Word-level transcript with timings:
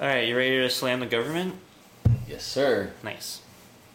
All 0.00 0.06
right, 0.06 0.26
you 0.26 0.36
ready 0.36 0.58
to 0.58 0.70
slam 0.70 1.00
the 1.00 1.06
government? 1.06 1.54
Yes, 2.26 2.42
sir. 2.44 2.90
Nice. 3.02 3.42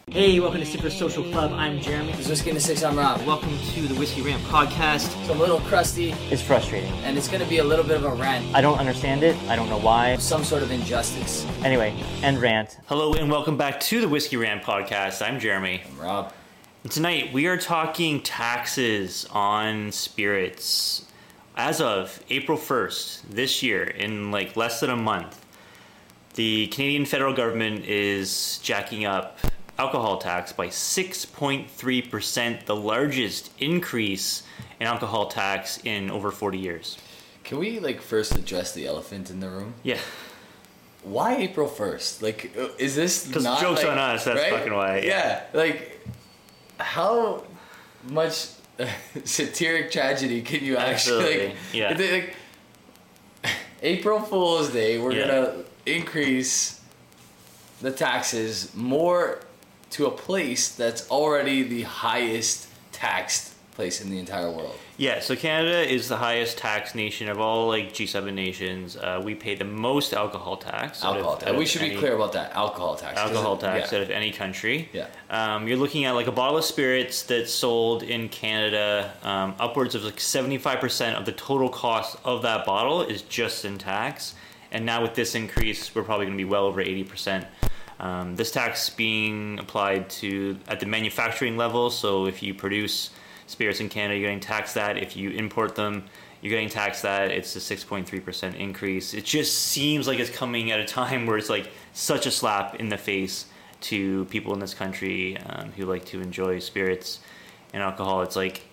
Hey, 0.07 0.39
welcome 0.39 0.59
to 0.59 0.65
Super 0.65 0.91
Social 0.91 1.23
Club. 1.31 1.51
I'm 1.53 1.79
Jeremy. 1.81 2.11
This 2.11 2.25
is 2.25 2.29
Whiskey 2.29 2.49
in 2.49 2.55
the 2.55 2.61
Six. 2.61 2.83
I'm 2.83 2.95
Rob. 2.95 3.25
Welcome 3.25 3.57
to 3.73 3.81
the 3.87 3.95
Whiskey 3.95 4.21
Rant 4.21 4.43
podcast. 4.43 5.19
It's 5.21 5.29
a 5.29 5.33
little 5.33 5.59
crusty, 5.61 6.11
It's 6.29 6.43
frustrating. 6.43 6.91
and 7.03 7.17
it's 7.17 7.27
gonna 7.27 7.47
be 7.47 7.57
a 7.57 7.63
little 7.63 7.83
bit 7.83 7.95
of 7.97 8.03
a 8.03 8.11
rant. 8.11 8.45
I 8.55 8.61
don't 8.61 8.77
understand 8.77 9.23
it. 9.23 9.35
I 9.49 9.55
don't 9.55 9.67
know 9.67 9.79
why. 9.79 10.17
Some 10.17 10.43
sort 10.43 10.61
of 10.61 10.69
injustice. 10.69 11.43
Anyway, 11.63 11.91
end 12.21 12.39
rant. 12.39 12.77
Hello 12.85 13.15
and 13.15 13.31
welcome 13.31 13.57
back 13.57 13.79
to 13.81 13.99
the 13.99 14.07
Whiskey 14.07 14.37
Rant 14.37 14.61
podcast. 14.61 15.25
I'm 15.27 15.39
Jeremy. 15.39 15.81
I'm 15.89 15.99
Rob. 15.99 16.33
And 16.83 16.91
tonight 16.91 17.33
we 17.33 17.47
are 17.47 17.57
talking 17.57 18.21
taxes 18.21 19.25
on 19.31 19.91
spirits. 19.91 21.05
As 21.57 21.81
of 21.81 22.21
April 22.29 22.57
1st 22.59 23.21
this 23.31 23.63
year, 23.63 23.85
in 23.85 24.29
like 24.29 24.55
less 24.55 24.81
than 24.81 24.89
a 24.91 24.95
month, 24.97 25.43
the 26.35 26.67
Canadian 26.67 27.05
federal 27.05 27.33
government 27.33 27.85
is 27.85 28.59
jacking 28.61 29.05
up 29.05 29.39
alcohol 29.79 30.17
tax 30.17 30.51
by 30.53 30.67
6.3%, 30.67 32.65
the 32.65 32.75
largest 32.75 33.51
increase 33.59 34.43
in 34.79 34.87
alcohol 34.87 35.27
tax 35.27 35.79
in 35.85 36.09
over 36.11 36.31
40 36.31 36.57
years. 36.57 36.97
Can 37.43 37.57
we 37.59 37.79
like 37.79 38.01
first 38.01 38.35
address 38.35 38.73
the 38.73 38.87
elephant 38.87 39.29
in 39.29 39.39
the 39.39 39.49
room? 39.49 39.73
Yeah. 39.83 39.97
Why 41.03 41.35
April 41.37 41.67
first? 41.67 42.21
Like, 42.23 42.51
uh, 42.57 42.69
is 42.79 42.95
this 42.95 43.27
not 43.35 43.61
joke's 43.61 43.83
like- 43.83 43.91
on 43.91 43.97
us, 43.97 44.25
that's 44.25 44.41
fucking 44.49 44.73
why, 44.73 44.99
yeah. 44.99 45.03
Yeah. 45.03 45.43
like 45.53 45.99
how 46.79 47.43
much 48.09 48.47
satiric 49.23 49.91
tragedy 49.91 50.41
can 50.41 50.63
you 50.63 50.77
actually? 50.77 51.23
Absolutely, 51.23 51.47
Like, 51.47 51.57
yeah. 51.73 51.97
like, 53.43 53.53
April 53.81 54.19
Fool's 54.19 54.69
Day, 54.71 54.97
we're 54.97 55.11
Yeah. 55.13 55.27
gonna 55.27 55.63
increase 55.85 56.81
the 57.81 57.91
taxes 57.91 58.73
more 58.75 59.39
to 59.91 60.05
a 60.07 60.11
place 60.11 60.75
that's 60.75 61.09
already 61.09 61.63
the 61.63 61.83
highest 61.83 62.67
taxed 62.91 63.53
place 63.75 64.01
in 64.01 64.09
the 64.09 64.17
entire 64.17 64.49
world. 64.49 64.75
Yeah, 64.97 65.19
so 65.19 65.35
Canada 65.35 65.87
is 65.87 66.07
the 66.07 66.15
highest 66.15 66.57
tax 66.57 66.95
nation 66.95 67.27
of 67.27 67.39
all 67.39 67.67
like 67.67 67.91
G7 67.91 68.33
nations. 68.33 68.95
Uh, 68.95 69.21
we 69.23 69.35
pay 69.35 69.55
the 69.55 69.65
most 69.65 70.13
alcohol 70.13 70.55
tax. 70.55 71.03
Alcohol 71.03 71.35
tax. 71.35 71.51
We 71.57 71.65
should 71.65 71.81
be 71.81 71.95
clear 71.95 72.15
about 72.15 72.31
that. 72.33 72.53
Alcohol 72.53 72.95
tax. 72.95 73.17
Alcohol 73.17 73.57
tax 73.57 73.91
yeah. 73.91 73.97
out 73.97 74.03
of 74.03 74.09
any 74.09 74.31
country. 74.31 74.89
Yeah. 74.93 75.07
Um, 75.29 75.67
you're 75.67 75.77
looking 75.77 76.05
at 76.05 76.11
like 76.11 76.27
a 76.27 76.31
bottle 76.31 76.57
of 76.57 76.63
spirits 76.63 77.23
that's 77.23 77.51
sold 77.51 78.03
in 78.03 78.29
Canada. 78.29 79.13
Um, 79.23 79.55
upwards 79.59 79.93
of 79.95 80.03
like 80.03 80.17
75% 80.17 81.15
of 81.15 81.25
the 81.25 81.33
total 81.33 81.67
cost 81.67 82.17
of 82.23 82.41
that 82.43 82.65
bottle 82.65 83.01
is 83.01 83.21
just 83.23 83.65
in 83.65 83.77
tax. 83.77 84.35
And 84.75 84.85
now 84.85 85.01
with 85.01 85.15
this 85.15 85.35
increase, 85.35 85.95
we're 85.95 86.03
probably 86.03 86.25
going 86.25 86.37
to 86.37 86.43
be 86.43 86.49
well 86.49 86.65
over 86.65 86.83
80%. 86.83 87.45
Um, 88.01 88.35
this 88.35 88.51
tax 88.51 88.89
being 88.89 89.57
applied 89.57 90.09
to 90.21 90.57
at 90.67 90.81
the 90.81 90.85
manufacturing 90.85 91.55
level. 91.55 91.89
So 91.89 92.25
if 92.25 92.43
you 92.43 92.53
produce 92.53 93.11
spirits 93.47 93.79
in 93.79 93.87
Canada, 93.87 94.19
you're 94.19 94.27
getting 94.27 94.41
taxed 94.41 94.75
that. 94.75 94.97
If 94.97 95.15
you 95.15 95.29
import 95.29 95.75
them, 95.75 96.03
you're 96.41 96.49
getting 96.49 96.67
taxed 96.67 97.03
that. 97.03 97.31
It's 97.31 97.55
a 97.55 97.59
6.3% 97.59 98.55
increase. 98.55 99.13
It 99.13 99.23
just 99.23 99.57
seems 99.57 100.09
like 100.09 100.19
it's 100.19 100.29
coming 100.29 100.71
at 100.71 100.81
a 100.81 100.85
time 100.85 101.25
where 101.25 101.37
it's 101.37 101.49
like 101.49 101.71
such 101.93 102.25
a 102.25 102.31
slap 102.31 102.75
in 102.75 102.89
the 102.89 102.97
face 102.97 103.45
to 103.79 104.25
people 104.25 104.53
in 104.53 104.59
this 104.59 104.73
country 104.73 105.37
um, 105.37 105.71
who 105.71 105.85
like 105.85 106.03
to 106.07 106.19
enjoy 106.19 106.59
spirits 106.59 107.21
and 107.71 107.81
alcohol. 107.81 108.23
It's 108.23 108.35
like, 108.35 108.63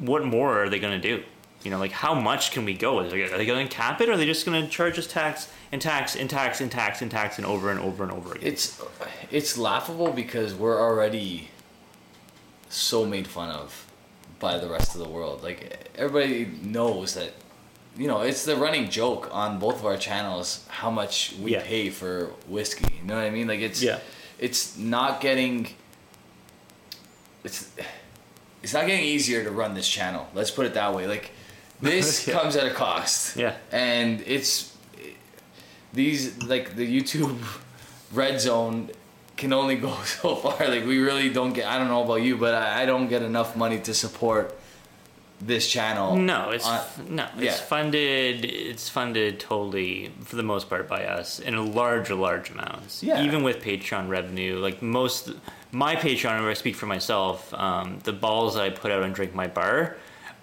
what 0.00 0.24
more 0.24 0.62
are 0.62 0.70
they 0.70 0.78
going 0.78 0.98
to 0.98 1.16
do? 1.16 1.22
You 1.66 1.70
know, 1.70 1.80
like 1.80 1.90
how 1.90 2.14
much 2.14 2.52
can 2.52 2.64
we 2.64 2.74
go? 2.74 3.00
Are 3.00 3.08
they, 3.08 3.26
they 3.26 3.44
going 3.44 3.66
to 3.66 3.74
cap 3.74 4.00
it, 4.00 4.08
or 4.08 4.12
are 4.12 4.16
they 4.16 4.24
just 4.24 4.46
going 4.46 4.62
to 4.64 4.70
charge 4.70 5.00
us 5.00 5.08
tax 5.08 5.50
and 5.72 5.82
tax 5.82 6.14
and 6.14 6.30
tax 6.30 6.60
and 6.60 6.70
tax 6.70 7.02
and 7.02 7.10
tax 7.10 7.38
and 7.38 7.44
over 7.44 7.72
and 7.72 7.80
over 7.80 8.04
and 8.04 8.12
over 8.12 8.34
again? 8.36 8.46
It's 8.46 8.80
it's 9.32 9.58
laughable 9.58 10.12
because 10.12 10.54
we're 10.54 10.80
already 10.80 11.48
so 12.68 13.04
made 13.04 13.26
fun 13.26 13.50
of 13.50 13.84
by 14.38 14.58
the 14.58 14.68
rest 14.68 14.94
of 14.94 15.00
the 15.02 15.08
world. 15.08 15.42
Like 15.42 15.90
everybody 15.96 16.46
knows 16.62 17.14
that 17.14 17.32
you 17.98 18.06
know, 18.06 18.20
it's 18.20 18.44
the 18.44 18.54
running 18.54 18.88
joke 18.88 19.28
on 19.32 19.58
both 19.58 19.80
of 19.80 19.86
our 19.86 19.96
channels 19.96 20.64
how 20.68 20.92
much 20.92 21.34
we 21.42 21.54
Yeah. 21.54 21.62
pay 21.64 21.90
for 21.90 22.26
whiskey. 22.46 22.94
You 23.00 23.08
know 23.08 23.16
what 23.16 23.24
I 23.24 23.30
mean? 23.30 23.48
Like 23.48 23.58
it's 23.58 23.82
Yeah. 23.82 23.98
it's 24.38 24.78
not 24.78 25.20
getting 25.20 25.70
it's 27.42 27.72
it's 28.62 28.72
not 28.72 28.86
getting 28.86 29.04
easier 29.04 29.42
to 29.42 29.50
run 29.50 29.74
this 29.74 29.88
channel. 29.88 30.28
Let's 30.32 30.52
put 30.52 30.64
it 30.66 30.74
that 30.74 30.94
way. 30.94 31.08
Like 31.08 31.32
this 31.80 32.26
Yeah. 32.28 32.34
comes 32.40 32.56
at 32.56 32.66
a 32.66 32.70
cost. 32.74 33.36
Yeah. 33.36 33.56
And 33.72 34.20
it's 34.26 34.74
these 35.92 36.42
like 36.42 36.76
the 36.76 36.86
YouTube 37.00 37.38
red 38.12 38.40
zone 38.40 38.90
can 39.36 39.52
only 39.52 39.76
go 39.76 39.94
so 40.04 40.36
far. 40.36 40.68
Like 40.68 40.84
we 40.86 40.98
really 40.98 41.30
don't 41.30 41.52
get. 41.52 41.66
I 41.66 41.78
don't 41.78 41.88
know 41.88 42.02
about 42.04 42.22
you, 42.22 42.36
but 42.36 42.54
I, 42.54 42.82
I 42.82 42.86
don't 42.86 43.08
get 43.08 43.22
enough 43.22 43.56
money 43.56 43.78
to 43.80 43.94
support 43.94 44.56
this 45.38 45.68
channel. 45.68 46.16
No, 46.16 46.48
it's 46.50 46.66
on- 46.66 46.82
no, 47.10 47.28
it's 47.36 47.60
funded. 47.60 48.44
It's 48.46 48.88
funded 48.88 49.38
totally 49.38 50.10
for 50.24 50.36
the 50.36 50.42
most 50.42 50.70
part 50.70 50.88
by 50.88 51.04
us 51.04 51.40
in 51.40 51.54
a 51.54 51.62
large, 51.62 52.10
large 52.10 52.48
amounts. 52.50 53.02
Yeah. 53.02 53.22
Even 53.22 53.42
with 53.42 53.62
Patreon 53.62 54.08
revenue, 54.08 54.58
like 54.58 54.80
most, 54.80 55.30
my 55.72 55.94
Patreon, 55.94 56.40
where 56.40 56.50
I 56.50 56.54
speak 56.54 56.74
for 56.74 56.86
myself, 56.86 57.52
um, 57.52 57.98
the 58.04 58.14
balls 58.14 58.54
that 58.54 58.62
I 58.62 58.70
put 58.70 58.90
out 58.90 59.02
on 59.02 59.12
Drink 59.12 59.34
My 59.34 59.46
Bar, 59.46 59.98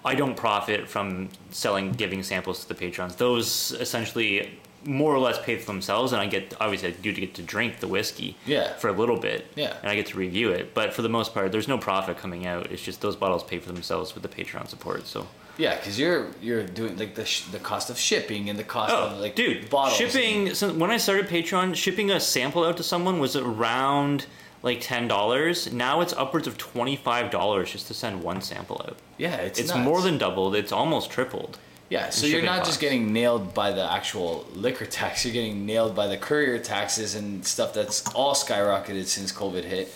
I 0.06 0.16
don't 0.16 0.36
profit 0.36 0.88
from 0.90 1.30
selling, 1.52 1.91
giving 1.94 2.24
samples 2.24 2.62
to 2.64 2.68
the 2.68 2.75
patrons. 2.75 3.16
Those 3.16 3.72
essentially 3.80 4.59
more 4.86 5.14
or 5.16 5.19
less 5.19 5.40
pay 5.41 5.58
for 5.58 5.66
themselves, 5.66 6.12
and 6.12 6.22
I 6.22 6.25
get 6.28 6.53
obviously 6.59 6.90
I 6.90 6.91
do 6.91 7.14
get 7.14 7.36
to 7.36 7.41
drink 7.41 7.80
the 7.80 7.88
whiskey. 7.88 8.36
Yeah. 8.46 8.74
For 8.74 8.90
a 8.90 8.92
little 8.92 9.18
bit. 9.18 9.47
Yeah. 9.56 9.75
And 9.81 9.90
I 9.90 9.96
get 9.96 10.08
to 10.08 10.18
review 10.18 10.50
it, 10.52 10.74
but 10.74 10.94
for 10.94 11.02
the 11.03 11.09
most 11.09 11.34
part, 11.34 11.52
there's 11.53 11.69
no 11.69 11.78
profit 11.78 12.18
coming 12.18 12.46
out. 12.46 12.69
It's 12.72 12.81
just 12.84 13.00
those 13.02 13.16
bottles 13.16 13.44
pay 13.44 13.59
for 13.59 13.72
themselves 13.72 14.13
with 14.13 14.24
the 14.24 14.30
Patreon 14.30 14.68
support. 14.68 15.08
So. 15.08 15.25
Yeah, 15.56 15.75
because 15.78 16.00
you're 16.00 16.28
you're 16.42 16.63
doing 16.63 16.97
like 16.97 17.13
the 17.16 17.25
sh- 17.25 17.44
the 17.52 17.59
cost 17.59 17.90
of 17.92 17.97
shipping 17.97 18.50
and 18.50 18.58
the 18.58 18.63
cost 18.63 18.92
of 18.92 19.13
oh, 19.13 19.22
like 19.22 19.34
Oh, 19.34 19.36
dude, 19.36 19.69
bottles. 19.69 19.96
shipping. 19.97 20.53
So 20.56 20.74
when 20.74 20.90
I 20.90 20.97
started 20.97 21.28
Patreon, 21.28 21.75
shipping 21.75 22.09
a 22.12 22.19
sample 22.19 22.66
out 22.66 22.75
to 22.78 22.84
someone 22.84 23.19
was 23.19 23.36
around 23.36 24.25
like 24.63 24.81
ten 24.81 25.07
dollars. 25.07 25.72
Now 25.72 26.01
it's 26.01 26.13
upwards 26.13 26.47
of 26.47 26.57
twenty 26.57 26.96
five 26.96 27.29
dollars 27.29 27.72
just 27.72 27.88
to 27.88 27.94
send 27.94 28.24
one 28.24 28.41
sample 28.41 28.81
out. 28.88 28.97
Yeah, 29.18 29.35
it's 29.35 29.59
It's 29.59 29.69
nuts. 29.69 29.85
more 29.85 30.01
than 30.01 30.18
doubled. 30.18 30.56
It's 30.56 30.72
almost 30.72 31.12
tripled. 31.12 31.59
Yeah, 31.90 32.09
so 32.09 32.25
you're 32.25 32.41
not 32.41 32.59
costs. 32.59 32.69
just 32.72 32.81
getting 32.81 33.13
nailed 33.13 33.53
by 33.53 33.72
the 33.72 33.84
actual 33.84 34.47
liquor 34.56 34.85
tax, 34.85 35.25
you're 35.25 35.34
getting 35.34 35.66
nailed 35.68 35.94
by 35.96 36.07
the 36.07 36.18
courier 36.18 36.57
taxes 36.57 37.13
and 37.13 37.46
stuff 37.46 37.74
that's 37.75 38.07
all 38.16 38.34
skyrocketed 38.34 39.06
since 39.06 39.31
COVID 39.31 39.63
hit. 39.66 39.94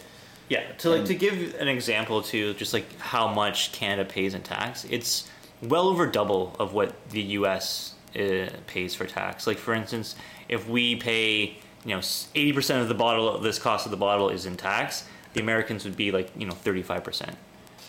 Yeah, 0.50 0.64
to 0.80 0.90
like 0.92 1.00
And- 1.00 1.08
to 1.08 1.16
give 1.16 1.56
an 1.60 1.68
example 1.68 2.22
to 2.24 2.54
just 2.54 2.72
like 2.74 2.86
how 3.00 3.28
much 3.28 3.72
Canada 3.72 4.08
pays 4.08 4.34
in 4.36 4.42
tax, 4.44 4.86
it's 4.90 5.28
well 5.64 5.88
over 5.88 6.06
double 6.06 6.56
of 6.60 6.74
what 6.74 6.94
the 7.10 7.22
U.S. 7.40 7.94
Uh, 8.16 8.50
pays 8.68 8.94
for 8.94 9.06
tax. 9.06 9.48
Like 9.48 9.58
for 9.58 9.74
instance, 9.74 10.16
if 10.50 10.70
we 10.70 10.98
pay 10.98 11.58
you 11.88 11.96
know 11.96 12.02
eighty 12.36 12.52
percent 12.52 12.82
of 12.82 12.90
the 12.90 12.94
bottle 12.94 13.34
of 13.34 13.42
this 13.42 13.58
cost 13.58 13.86
of 13.86 13.92
the 13.92 13.98
bottle 13.98 14.30
is 14.30 14.46
in 14.46 14.58
tax, 14.58 15.06
the 15.34 15.40
Americans 15.40 15.86
would 15.86 15.96
be 15.96 16.12
like 16.12 16.30
you 16.38 16.46
know 16.46 16.54
thirty 16.54 16.84
five 16.84 17.04
percent, 17.04 17.36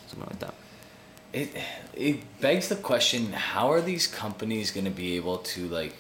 something 0.07 0.29
like 0.31 0.39
that. 0.39 0.55
It 1.33 1.57
it 1.95 2.41
begs 2.41 2.69
the 2.69 2.77
question: 2.77 3.33
How 3.33 3.73
are 3.73 3.81
these 3.81 4.07
companies 4.07 4.71
going 4.71 4.85
to 4.85 4.91
be 4.93 5.17
able 5.17 5.39
to 5.39 5.67
like 5.67 5.97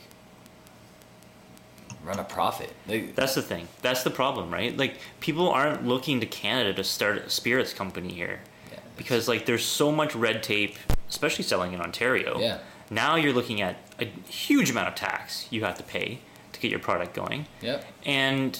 run 2.04 2.20
a 2.20 2.24
profit? 2.24 2.72
That's 2.86 3.34
the 3.34 3.42
thing. 3.42 3.66
That's 3.82 4.04
the 4.04 4.10
problem, 4.10 4.52
right? 4.52 4.76
Like 4.76 4.98
people 5.18 5.50
aren't 5.50 5.84
looking 5.84 6.20
to 6.20 6.26
Canada 6.26 6.72
to 6.74 6.84
start 6.84 7.18
a 7.18 7.28
spirits 7.28 7.74
company 7.74 8.12
here. 8.12 8.38
Yeah. 8.70 8.78
Because 8.96 9.26
like 9.26 9.44
there's 9.44 9.64
so 9.64 9.90
much 9.90 10.14
red 10.14 10.44
tape, 10.44 10.76
especially 11.08 11.42
selling 11.42 11.72
in 11.72 11.80
Ontario. 11.80 12.38
Yeah. 12.38 12.58
Now 12.90 13.16
you're 13.16 13.34
looking 13.34 13.60
at 13.60 13.76
a 13.98 14.04
huge 14.30 14.70
amount 14.70 14.86
of 14.86 14.94
tax 14.94 15.48
you 15.50 15.64
have 15.64 15.76
to 15.76 15.82
pay 15.82 16.20
to 16.58 16.62
get 16.62 16.70
your 16.70 16.80
product 16.80 17.14
going. 17.14 17.46
Yep. 17.62 17.84
And 18.04 18.58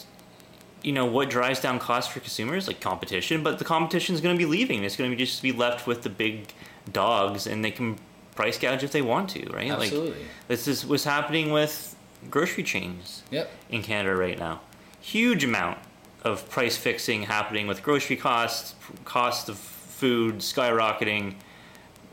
you 0.82 0.92
know 0.92 1.06
what 1.06 1.28
drives 1.28 1.60
down 1.60 1.78
costs 1.78 2.12
for 2.12 2.20
consumers 2.20 2.66
like 2.68 2.80
competition, 2.80 3.42
but 3.42 3.58
the 3.58 3.64
competition 3.64 4.14
is 4.14 4.20
going 4.20 4.34
to 4.34 4.38
be 4.38 4.46
leaving. 4.46 4.84
It's 4.84 4.96
going 4.96 5.10
to 5.10 5.16
be 5.16 5.24
just 5.24 5.42
be 5.42 5.52
left 5.52 5.86
with 5.86 6.02
the 6.02 6.10
big 6.10 6.52
dogs, 6.92 7.46
and 7.46 7.64
they 7.64 7.70
can 7.72 7.98
price 8.34 8.58
gouge 8.58 8.84
if 8.84 8.92
they 8.92 9.02
want 9.02 9.30
to, 9.30 9.44
right? 9.50 9.70
Absolutely. 9.70 10.10
Like 10.10 10.18
this 10.46 10.68
is 10.68 10.86
what's 10.86 11.04
happening 11.04 11.50
with 11.50 11.96
grocery 12.30 12.62
chains 12.62 13.22
Yep. 13.30 13.50
in 13.70 13.82
Canada 13.82 14.14
right 14.14 14.38
now. 14.38 14.60
Huge 15.00 15.44
amount 15.44 15.78
of 16.22 16.48
price 16.50 16.76
fixing 16.76 17.22
happening 17.22 17.66
with 17.66 17.82
grocery 17.82 18.16
costs, 18.16 18.74
cost 19.04 19.48
of 19.48 19.56
food 19.58 20.38
skyrocketing, 20.38 21.34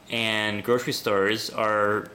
and 0.10 0.64
grocery 0.64 0.94
stores 0.94 1.50
are 1.52 2.10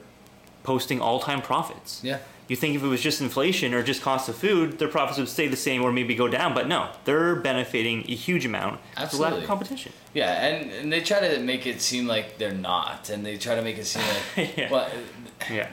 posting 0.63 1.01
all-time 1.01 1.41
profits. 1.41 2.01
Yeah. 2.03 2.19
You 2.51 2.57
think 2.57 2.75
if 2.75 2.83
it 2.83 2.87
was 2.87 2.99
just 3.01 3.21
inflation 3.21 3.73
or 3.73 3.81
just 3.81 4.01
cost 4.01 4.27
of 4.27 4.35
food, 4.35 4.77
their 4.77 4.89
profits 4.89 5.17
would 5.17 5.29
stay 5.29 5.47
the 5.47 5.55
same 5.55 5.83
or 5.83 5.93
maybe 5.93 6.15
go 6.15 6.27
down, 6.27 6.53
but 6.53 6.67
no, 6.67 6.89
they're 7.05 7.37
benefiting 7.37 7.99
a 8.09 8.13
huge 8.13 8.45
amount 8.45 8.81
for 8.81 8.99
lack 8.99 9.03
Absolutely. 9.05 9.39
of 9.39 9.47
competition. 9.47 9.93
Yeah, 10.13 10.33
and, 10.45 10.69
and 10.69 10.91
they 10.91 10.99
try 10.99 11.25
to 11.29 11.39
make 11.39 11.65
it 11.65 11.79
seem 11.81 12.07
like 12.07 12.37
they're 12.39 12.51
not, 12.53 13.09
and 13.09 13.25
they 13.25 13.37
try 13.37 13.55
to 13.55 13.61
make 13.61 13.77
it 13.77 13.85
seem 13.85 14.03
like, 14.35 14.57
Yeah. 14.57 14.89
Yeah. 15.49 15.69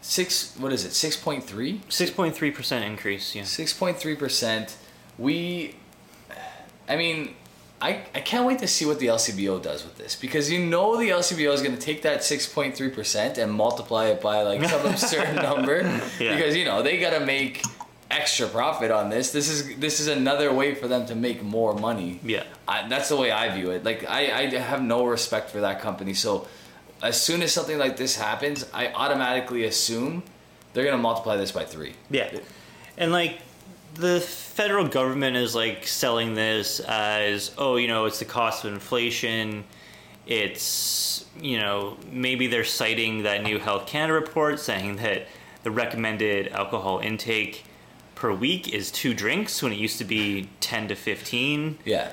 six. 0.00 0.56
What 0.58 0.72
is 0.72 0.84
it? 0.84 0.92
Six 0.92 1.16
point 1.16 1.44
three. 1.44 1.82
Six 1.88 2.10
point 2.10 2.34
three 2.34 2.50
percent 2.50 2.84
increase. 2.84 3.36
Yeah. 3.36 3.44
Six 3.44 3.72
point 3.72 3.96
three 3.96 4.16
percent. 4.16 4.76
We, 5.18 5.76
I 6.88 6.96
mean, 6.96 7.36
I 7.80 8.02
I 8.14 8.20
can't 8.20 8.44
wait 8.46 8.58
to 8.60 8.66
see 8.66 8.84
what 8.86 8.98
the 8.98 9.06
LCBO 9.06 9.62
does 9.62 9.84
with 9.84 9.96
this 9.98 10.16
because 10.16 10.50
you 10.50 10.64
know 10.64 10.96
the 10.96 11.10
LCBO 11.10 11.52
is 11.52 11.62
going 11.62 11.74
to 11.76 11.80
take 11.80 12.02
that 12.02 12.24
six 12.24 12.46
point 12.52 12.76
three 12.76 12.90
percent 12.90 13.38
and 13.38 13.52
multiply 13.52 14.06
it 14.06 14.20
by 14.20 14.42
like 14.42 14.64
some 14.68 14.84
absurd 14.92 15.36
number 15.36 15.82
Yeah. 16.18 16.34
because 16.34 16.56
you 16.56 16.64
know 16.64 16.82
they 16.82 16.98
got 16.98 17.10
to 17.10 17.20
make 17.24 17.62
extra 18.10 18.48
profit 18.48 18.90
on 18.90 19.10
this. 19.10 19.30
This 19.32 19.48
is 19.48 19.76
this 19.76 20.00
is 20.00 20.08
another 20.08 20.52
way 20.52 20.74
for 20.74 20.88
them 20.88 21.06
to 21.06 21.14
make 21.14 21.42
more 21.42 21.74
money. 21.74 22.18
Yeah. 22.24 22.42
I, 22.66 22.88
that's 22.88 23.08
the 23.10 23.16
way 23.16 23.30
I 23.30 23.54
view 23.54 23.70
it. 23.70 23.84
Like 23.84 24.08
I, 24.08 24.32
I 24.40 24.50
have 24.58 24.82
no 24.82 25.04
respect 25.04 25.50
for 25.50 25.60
that 25.60 25.80
company. 25.80 26.14
So 26.14 26.48
as 27.02 27.20
soon 27.20 27.42
as 27.42 27.52
something 27.52 27.78
like 27.78 27.96
this 27.96 28.16
happens, 28.16 28.64
I 28.74 28.88
automatically 28.92 29.64
assume 29.64 30.22
they're 30.72 30.84
gonna 30.84 30.98
multiply 30.98 31.36
this 31.36 31.52
by 31.52 31.64
three. 31.64 31.94
Yeah. 32.10 32.30
And 32.96 33.12
like 33.12 33.38
the 33.94 34.20
federal 34.20 34.86
government 34.86 35.36
is 35.36 35.54
like 35.54 35.86
selling 35.86 36.34
this 36.34 36.80
as, 36.80 37.52
oh, 37.58 37.76
you 37.76 37.88
know, 37.88 38.04
it's 38.04 38.18
the 38.18 38.24
cost 38.24 38.64
of 38.64 38.72
inflation. 38.72 39.64
It's, 40.26 41.24
you 41.40 41.58
know, 41.58 41.96
maybe 42.12 42.46
they're 42.48 42.64
citing 42.64 43.22
that 43.22 43.42
new 43.42 43.58
Health 43.58 43.86
Canada 43.86 44.12
report 44.12 44.60
saying 44.60 44.96
that 44.96 45.26
the 45.62 45.70
recommended 45.70 46.48
alcohol 46.48 46.98
intake 46.98 47.64
per 48.14 48.32
week 48.32 48.72
is 48.72 48.90
two 48.90 49.14
drinks 49.14 49.62
when 49.62 49.72
it 49.72 49.78
used 49.78 49.98
to 49.98 50.04
be 50.04 50.48
10 50.60 50.88
to 50.88 50.94
15 50.94 51.78
Yeah. 51.84 52.12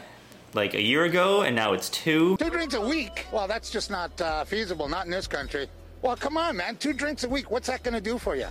like 0.54 0.74
a 0.76 0.82
year 0.82 1.04
ago 1.04 1.42
and 1.42 1.56
now 1.56 1.74
it's 1.74 1.90
two. 1.90 2.38
Two 2.38 2.50
drinks 2.50 2.74
a 2.74 2.82
week? 2.82 3.26
Well, 3.34 3.48
that's 3.48 3.70
just 3.70 3.90
not 3.92 4.20
uh, 4.22 4.46
feasible, 4.46 4.88
not 4.88 5.06
in 5.06 5.12
this 5.12 5.28
country. 5.28 5.68
Well, 6.02 6.16
come 6.16 6.38
on, 6.38 6.56
man. 6.58 6.78
Two 6.78 6.94
drinks 6.94 7.24
a 7.24 7.30
week, 7.30 7.50
what's 7.52 7.68
that 7.68 7.84
going 7.84 7.96
to 7.96 8.02
do 8.02 8.18
for 8.18 8.36
you? 8.36 8.48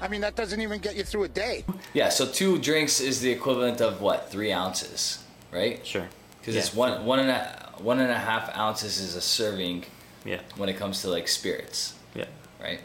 I 0.00 0.08
mean, 0.08 0.20
that 0.22 0.34
doesn't 0.36 0.60
even 0.60 0.80
get 0.80 0.96
you 0.96 1.04
through 1.04 1.24
a 1.24 1.28
day. 1.28 1.64
Yeah. 1.92 2.08
So 2.08 2.26
two 2.26 2.58
drinks 2.58 3.00
is 3.00 3.20
the 3.20 3.30
equivalent 3.30 3.80
of 3.80 4.00
what? 4.00 4.30
Three 4.30 4.52
ounces, 4.52 5.22
right? 5.52 5.84
Sure. 5.86 6.08
Because 6.40 6.54
Yeah. 6.54 6.60
it's 6.60 6.74
one 6.74 7.04
one 7.04 7.18
and 7.18 7.30
a 7.30 7.66
one 7.78 7.98
and 8.00 8.10
a 8.10 8.18
half 8.18 8.54
ounces 8.56 8.98
is 9.00 9.14
a 9.14 9.20
serving 9.20 9.84
Yeah. 10.24 10.40
when 10.56 10.68
it 10.68 10.76
comes 10.76 11.02
to 11.02 11.08
like 11.08 11.28
spirits, 11.28 11.94
Yeah. 12.14 12.26
right? 12.60 12.80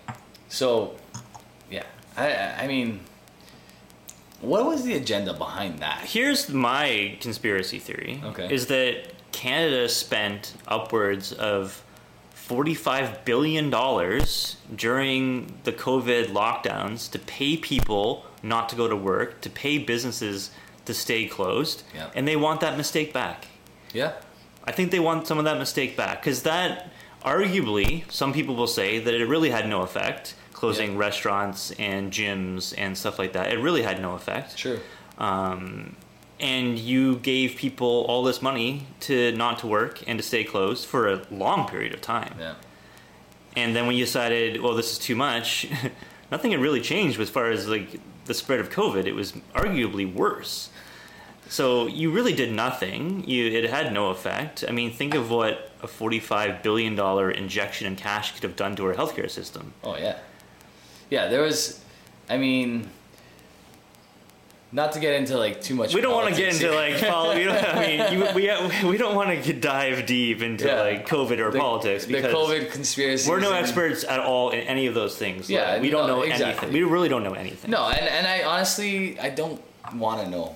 So, 0.49 0.95
yeah. 1.69 1.83
I 2.17 2.27
I 2.33 2.63
I 2.63 2.67
mean, 2.67 3.01
what 4.41 4.65
was 4.65 4.83
the 4.83 4.93
agenda 4.95 5.33
behind 5.33 5.79
that? 5.79 6.01
Here's 6.05 6.49
my 6.49 7.17
conspiracy 7.21 7.79
theory. 7.79 8.21
Okay. 8.23 8.53
Is 8.53 8.67
that 8.67 9.11
Canada 9.31 9.87
spent 9.89 10.53
upwards 10.67 11.31
of 11.33 11.81
$45 12.47 13.25
billion 13.25 13.69
during 14.75 15.53
the 15.63 15.71
COVID 15.71 16.27
lockdowns 16.27 17.09
to 17.11 17.19
pay 17.19 17.57
people 17.57 18.25
not 18.43 18.69
to 18.69 18.75
go 18.75 18.87
to 18.87 18.95
work, 18.95 19.41
to 19.41 19.49
pay 19.49 19.77
businesses 19.77 20.51
to 20.85 20.93
stay 20.93 21.25
closed, 21.25 21.83
Yeah. 21.95 22.09
and 22.13 22.27
they 22.27 22.35
want 22.35 22.61
that 22.61 22.77
mistake 22.77 23.11
back. 23.13 23.47
Yeah. 23.93 24.13
I 24.63 24.71
think 24.71 24.91
they 24.91 24.99
want 24.99 25.27
some 25.27 25.37
of 25.39 25.45
that 25.45 25.57
mistake 25.57 25.97
back 25.97 26.21
because 26.21 26.43
that, 26.43 26.91
arguably, 27.23 28.03
some 28.11 28.33
people 28.33 28.55
will 28.55 28.67
say 28.67 28.99
that 28.99 29.13
it 29.13 29.25
really 29.25 29.49
had 29.49 29.67
no 29.67 29.81
effect. 29.81 30.35
Closing 30.53 30.93
Yeah. 30.93 30.99
restaurants 30.99 31.71
and 31.79 32.11
gyms 32.11 32.73
and 32.77 32.97
stuff 32.97 33.17
like 33.19 33.33
that, 33.33 33.51
it 33.51 33.57
really 33.59 33.81
had 33.81 34.01
no 34.01 34.13
effect 34.13 34.57
Sure. 34.57 34.77
um, 35.17 35.95
and 36.39 36.77
you 36.77 37.17
gave 37.17 37.55
people 37.55 38.05
all 38.09 38.23
this 38.23 38.41
money 38.41 38.87
to 39.01 39.31
not 39.33 39.59
to 39.59 39.67
work 39.67 40.03
and 40.07 40.19
to 40.19 40.23
stay 40.23 40.43
closed 40.43 40.85
for 40.85 41.07
a 41.07 41.21
long 41.31 41.67
period 41.67 41.93
of 41.93 42.01
time. 42.01 42.35
Yeah. 42.39 42.55
And 43.55 43.75
then 43.75 43.87
when 43.87 43.95
you 43.95 44.03
decided, 44.03 44.61
well, 44.61 44.75
this 44.75 44.91
is 44.91 44.99
too 44.99 45.15
much, 45.15 45.67
nothing 46.31 46.51
had 46.51 46.59
really 46.59 46.81
changed 46.81 47.19
as 47.19 47.29
far 47.29 47.49
as 47.49 47.67
like 47.67 47.99
the 48.25 48.33
spread 48.33 48.59
of 48.59 48.69
COVID. 48.69 49.05
It 49.05 49.13
was 49.13 49.31
arguably 49.53 50.11
worse. 50.11 50.69
So 51.47 51.87
you 51.87 52.11
really 52.11 52.33
did 52.33 52.51
nothing. 52.51 53.27
You 53.27 53.45
it 53.47 53.69
had 53.69 53.93
no 53.93 54.09
effect. 54.09 54.63
I 54.67 54.71
mean, 54.71 54.91
think 54.91 55.13
of 55.13 55.29
what 55.29 55.71
a 55.81 55.87
forty-five 55.87 56.63
billion 56.63 56.95
dollar 56.95 57.29
injection 57.29 57.85
in 57.85 57.95
cash 57.95 58.33
could 58.33 58.43
have 58.43 58.55
done 58.55 58.75
to 58.77 58.87
our 58.87 58.95
healthcare 58.95 59.29
system. 59.29 59.73
Oh 59.83 59.95
yeah, 59.95 60.17
yeah. 61.11 61.27
There 61.27 61.43
was, 61.43 61.83
I 62.29 62.37
mean, 62.37 62.89
not 64.75 64.91
to 64.91 64.99
get 64.99 65.13
into 65.13 65.37
like 65.37 65.61
too 65.61 65.73
much. 65.73 65.95
We 65.95 66.01
don't 66.01 66.13
want 66.13 66.35
to 66.35 66.39
get 66.39 66.53
into 66.53 66.69
like 66.75 66.95
follow. 67.11 67.31
You 67.31 67.45
know, 67.45 67.57
I 67.57 67.87
mean, 67.87 68.13
you, 68.13 68.19
we 68.35 68.89
we 68.89 68.97
don't 68.97 69.15
want 69.15 69.41
to 69.41 69.53
dive 69.53 70.05
deep 70.05 70.41
into 70.41 70.67
Yeah. 70.67 70.81
like 70.81 71.07
COVID 71.07 71.39
or 71.39 71.49
the, 71.49 71.59
politics 71.59 72.05
the 72.05 72.13
because 72.13 72.33
COVID 72.33 72.71
conspiracy. 72.71 73.29
we're 73.29 73.39
no 73.39 73.53
experts 73.53 74.03
at 74.03 74.19
all 74.19 74.49
in 74.49 74.59
any 74.59 74.85
of 74.87 74.93
those 74.93 75.17
things. 75.17 75.49
Yeah, 75.49 75.73
Like, 75.73 75.81
we 75.81 75.89
don't 75.89 76.07
no, 76.07 76.17
know 76.17 76.21
exactly. 76.23 76.67
anything. 76.67 76.73
We 76.73 76.83
really 76.83 77.07
don't 77.07 77.23
know 77.23 77.33
anything. 77.33 77.71
No, 77.71 77.87
and 77.87 78.05
and 78.05 78.27
I 78.27 78.43
honestly 78.43 79.17
I 79.17 79.29
don't 79.29 79.61
want 79.95 80.21
to 80.23 80.29
know. 80.29 80.55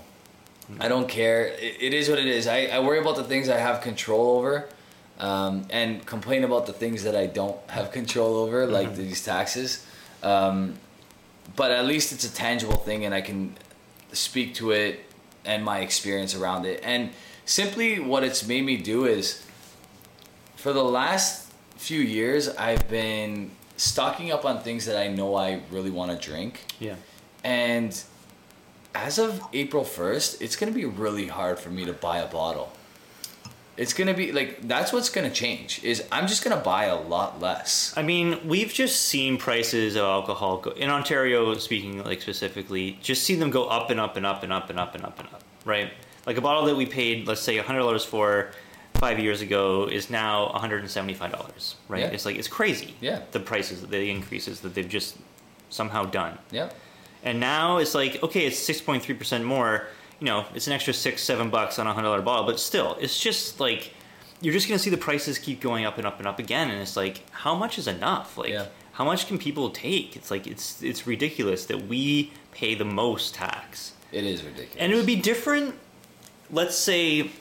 I 0.81 0.87
don't 0.89 1.07
care. 1.07 1.47
It, 1.47 1.77
it 1.79 1.93
is 1.93 2.09
what 2.09 2.19
it 2.19 2.27
is. 2.27 2.45
I, 2.45 2.65
I 2.65 2.79
worry 2.81 2.99
about 2.99 3.15
the 3.15 3.23
things 3.23 3.47
I 3.49 3.57
have 3.57 3.81
control 3.81 4.37
over, 4.37 4.67
um, 5.17 5.65
and 5.71 6.05
complain 6.05 6.43
about 6.43 6.67
the 6.67 6.73
things 6.73 7.03
that 7.05 7.15
I 7.15 7.25
don't 7.25 7.57
have 7.69 7.91
control 7.91 8.35
over, 8.35 8.67
like 8.67 8.95
these 8.95 9.23
taxes. 9.23 9.83
Um, 10.21 10.75
but 11.55 11.71
at 11.71 11.85
least 11.85 12.11
it's 12.11 12.25
a 12.25 12.33
tangible 12.33 12.75
thing, 12.75 13.05
and 13.05 13.15
I 13.15 13.21
can 13.21 13.55
speak 14.11 14.53
to 14.55 14.71
it 14.71 15.05
and 15.45 15.63
my 15.63 15.79
experience 15.79 16.35
around 16.35 16.65
it. 16.65 16.81
And 16.83 17.11
simply, 17.45 17.99
what 17.99 18.23
it's 18.23 18.47
made 18.47 18.65
me 18.65 18.77
do 18.77 19.05
is, 19.05 19.45
for 20.55 20.73
the 20.73 20.83
last 20.83 21.51
few 21.77 22.01
years, 22.01 22.49
I've 22.49 22.87
been 22.89 23.51
stocking 23.77 24.31
up 24.31 24.43
on 24.43 24.61
things 24.61 24.85
that 24.85 24.97
I 24.97 25.07
know 25.07 25.35
I 25.35 25.61
really 25.71 25.91
want 25.91 26.11
to 26.11 26.17
drink. 26.17 26.65
Yeah. 26.79 26.95
And 27.43 28.01
as 28.93 29.17
of 29.17 29.41
April 29.53 29.83
1st, 29.83 30.41
it's 30.41 30.55
going 30.55 30.71
to 30.71 30.77
be 30.77 30.85
really 30.85 31.27
hard 31.27 31.59
for 31.59 31.69
me 31.69 31.85
to 31.85 31.93
buy 31.93 32.17
a 32.17 32.27
bottle. 32.27 32.73
It's 33.79 33.93
to 34.07 34.13
be 34.13 34.33
like 34.33 34.67
that's 34.67 34.91
what's 34.91 35.09
to 35.29 35.33
change 35.33 35.81
is 35.85 36.03
I'm 36.11 36.27
just 36.27 36.43
to 36.55 36.61
buy 36.61 36.85
a 36.85 36.99
lot 36.99 37.39
less. 37.39 37.93
I 37.95 38.03
mean, 38.03 38.45
we've 38.45 38.73
just 38.73 39.03
seen 39.03 39.37
prices 39.37 39.95
of 39.95 40.03
alcohol 40.03 40.57
go, 40.57 40.71
in 40.71 40.89
Ontario, 40.89 41.53
speaking 41.55 42.03
like 42.03 42.21
specifically, 42.21 42.99
just 43.01 43.23
see 43.23 43.35
them 43.35 43.49
go 43.49 43.65
up 43.65 43.89
and 43.89 43.99
up 43.99 44.17
and 44.17 44.25
up 44.25 44.43
and 44.43 44.51
up 44.51 44.69
and 44.69 44.77
up 44.77 44.95
and 44.95 45.05
up 45.05 45.17
and 45.17 45.29
up, 45.29 45.43
right? 45.63 45.93
Like 46.25 46.35
a 46.35 46.41
bottle 46.41 46.65
that 46.65 46.75
we 46.75 46.85
paid, 46.85 47.25
let's 47.25 47.39
say, 47.39 47.57
$100 47.57 48.05
for 48.05 48.51
five 48.95 49.17
years 49.17 49.41
ago 49.41 49.85
is 49.85 50.09
now 50.09 50.51
$175, 50.55 51.75
right? 51.87 52.01
Yeah. 52.01 52.07
It's 52.07 52.25
like, 52.25 52.35
it's 52.35 52.49
crazy. 52.49 52.95
Yeah. 52.99 53.21
The 53.31 53.39
prices, 53.39 53.81
the 53.87 54.09
increases 54.09 54.59
that 54.59 54.75
they've 54.75 54.89
just 54.89 55.17
somehow 55.69 56.03
done. 56.03 56.37
Yeah. 56.51 56.69
And 57.23 57.39
now 57.39 57.77
it's 57.77 57.95
like, 57.95 58.21
okay, 58.23 58.45
it's 58.45 58.59
6.3% 58.59 59.43
more. 59.43 59.87
You 60.19 60.25
know, 60.25 60.45
it's 60.53 60.67
an 60.67 60.73
extra 60.73 60.93
six, 60.93 61.23
seven 61.23 61.49
bucks 61.49 61.79
on 61.79 61.87
a 61.87 61.93
$100 61.93 62.23
bottle, 62.25 62.45
but 62.45 62.59
still, 62.59 62.97
it's 62.99 63.19
just 63.19 63.59
like, 63.59 63.93
you're 64.41 64.53
just 64.53 64.67
going 64.67 64.77
to 64.77 64.83
see 64.83 64.89
the 64.89 64.97
prices 64.97 65.37
keep 65.37 65.61
going 65.61 65.85
up 65.85 65.97
and 65.97 66.05
up 66.05 66.19
and 66.19 66.27
up 66.27 66.39
again. 66.39 66.69
And 66.69 66.81
it's 66.81 66.95
like, 66.97 67.23
how 67.31 67.55
much 67.55 67.77
is 67.77 67.87
enough? 67.87 68.37
Like, 68.37 68.49
Yeah. 68.49 68.65
how 68.93 69.05
much 69.05 69.27
can 69.27 69.37
people 69.37 69.69
take? 69.69 70.15
It's 70.15 70.29
like, 70.31 70.45
it's, 70.47 70.81
it's 70.83 71.07
ridiculous 71.07 71.65
that 71.65 71.87
we 71.87 72.33
pay 72.51 72.75
the 72.75 72.85
most 72.85 73.33
tax. 73.33 73.93
It 74.11 74.23
is 74.25 74.43
ridiculous. 74.43 74.75
And 74.77 74.91
it 74.91 74.95
would 74.95 75.05
be 75.05 75.15
different, 75.15 75.75
let's 76.51 76.75
say 76.75 77.31